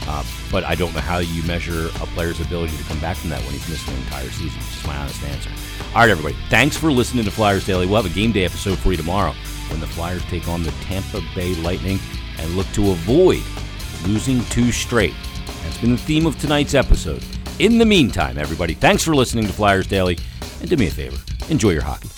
Uh, 0.08 0.24
but 0.50 0.64
I 0.64 0.74
don't 0.74 0.92
know 0.94 1.00
how 1.00 1.18
you 1.18 1.42
measure 1.44 1.86
a 1.86 2.06
player's 2.06 2.40
ability 2.40 2.76
to 2.76 2.82
come 2.84 2.98
back 3.00 3.16
from 3.16 3.30
that 3.30 3.40
when 3.42 3.52
he's 3.52 3.68
missed 3.68 3.86
an 3.88 3.96
entire 3.98 4.28
season. 4.30 4.58
Just 4.60 4.86
my 4.86 4.96
honest 4.96 5.22
answer. 5.22 5.50
All 5.94 6.00
right, 6.00 6.10
everybody. 6.10 6.34
Thanks 6.48 6.76
for 6.76 6.90
listening 6.90 7.24
to 7.24 7.30
Flyers 7.30 7.64
Daily. 7.64 7.86
We'll 7.86 8.02
have 8.02 8.10
a 8.10 8.14
game 8.14 8.32
day 8.32 8.44
episode 8.44 8.78
for 8.78 8.90
you 8.90 8.96
tomorrow 8.96 9.32
when 9.68 9.78
the 9.78 9.86
Flyers 9.86 10.24
take 10.24 10.48
on 10.48 10.64
the 10.64 10.72
Tampa 10.82 11.22
Bay 11.36 11.54
Lightning 11.56 12.00
and 12.42 12.56
look 12.56 12.66
to 12.72 12.90
avoid 12.90 13.42
losing 14.06 14.44
two 14.46 14.72
straight. 14.72 15.14
That's 15.62 15.78
been 15.78 15.92
the 15.92 15.96
theme 15.96 16.26
of 16.26 16.38
tonight's 16.38 16.74
episode. 16.74 17.24
In 17.58 17.78
the 17.78 17.86
meantime, 17.86 18.36
everybody, 18.38 18.74
thanks 18.74 19.02
for 19.02 19.14
listening 19.14 19.46
to 19.46 19.52
Flyers 19.52 19.86
Daily, 19.86 20.18
and 20.60 20.68
do 20.68 20.76
me 20.76 20.88
a 20.88 20.90
favor 20.90 21.18
enjoy 21.48 21.70
your 21.70 21.82
hockey. 21.82 22.08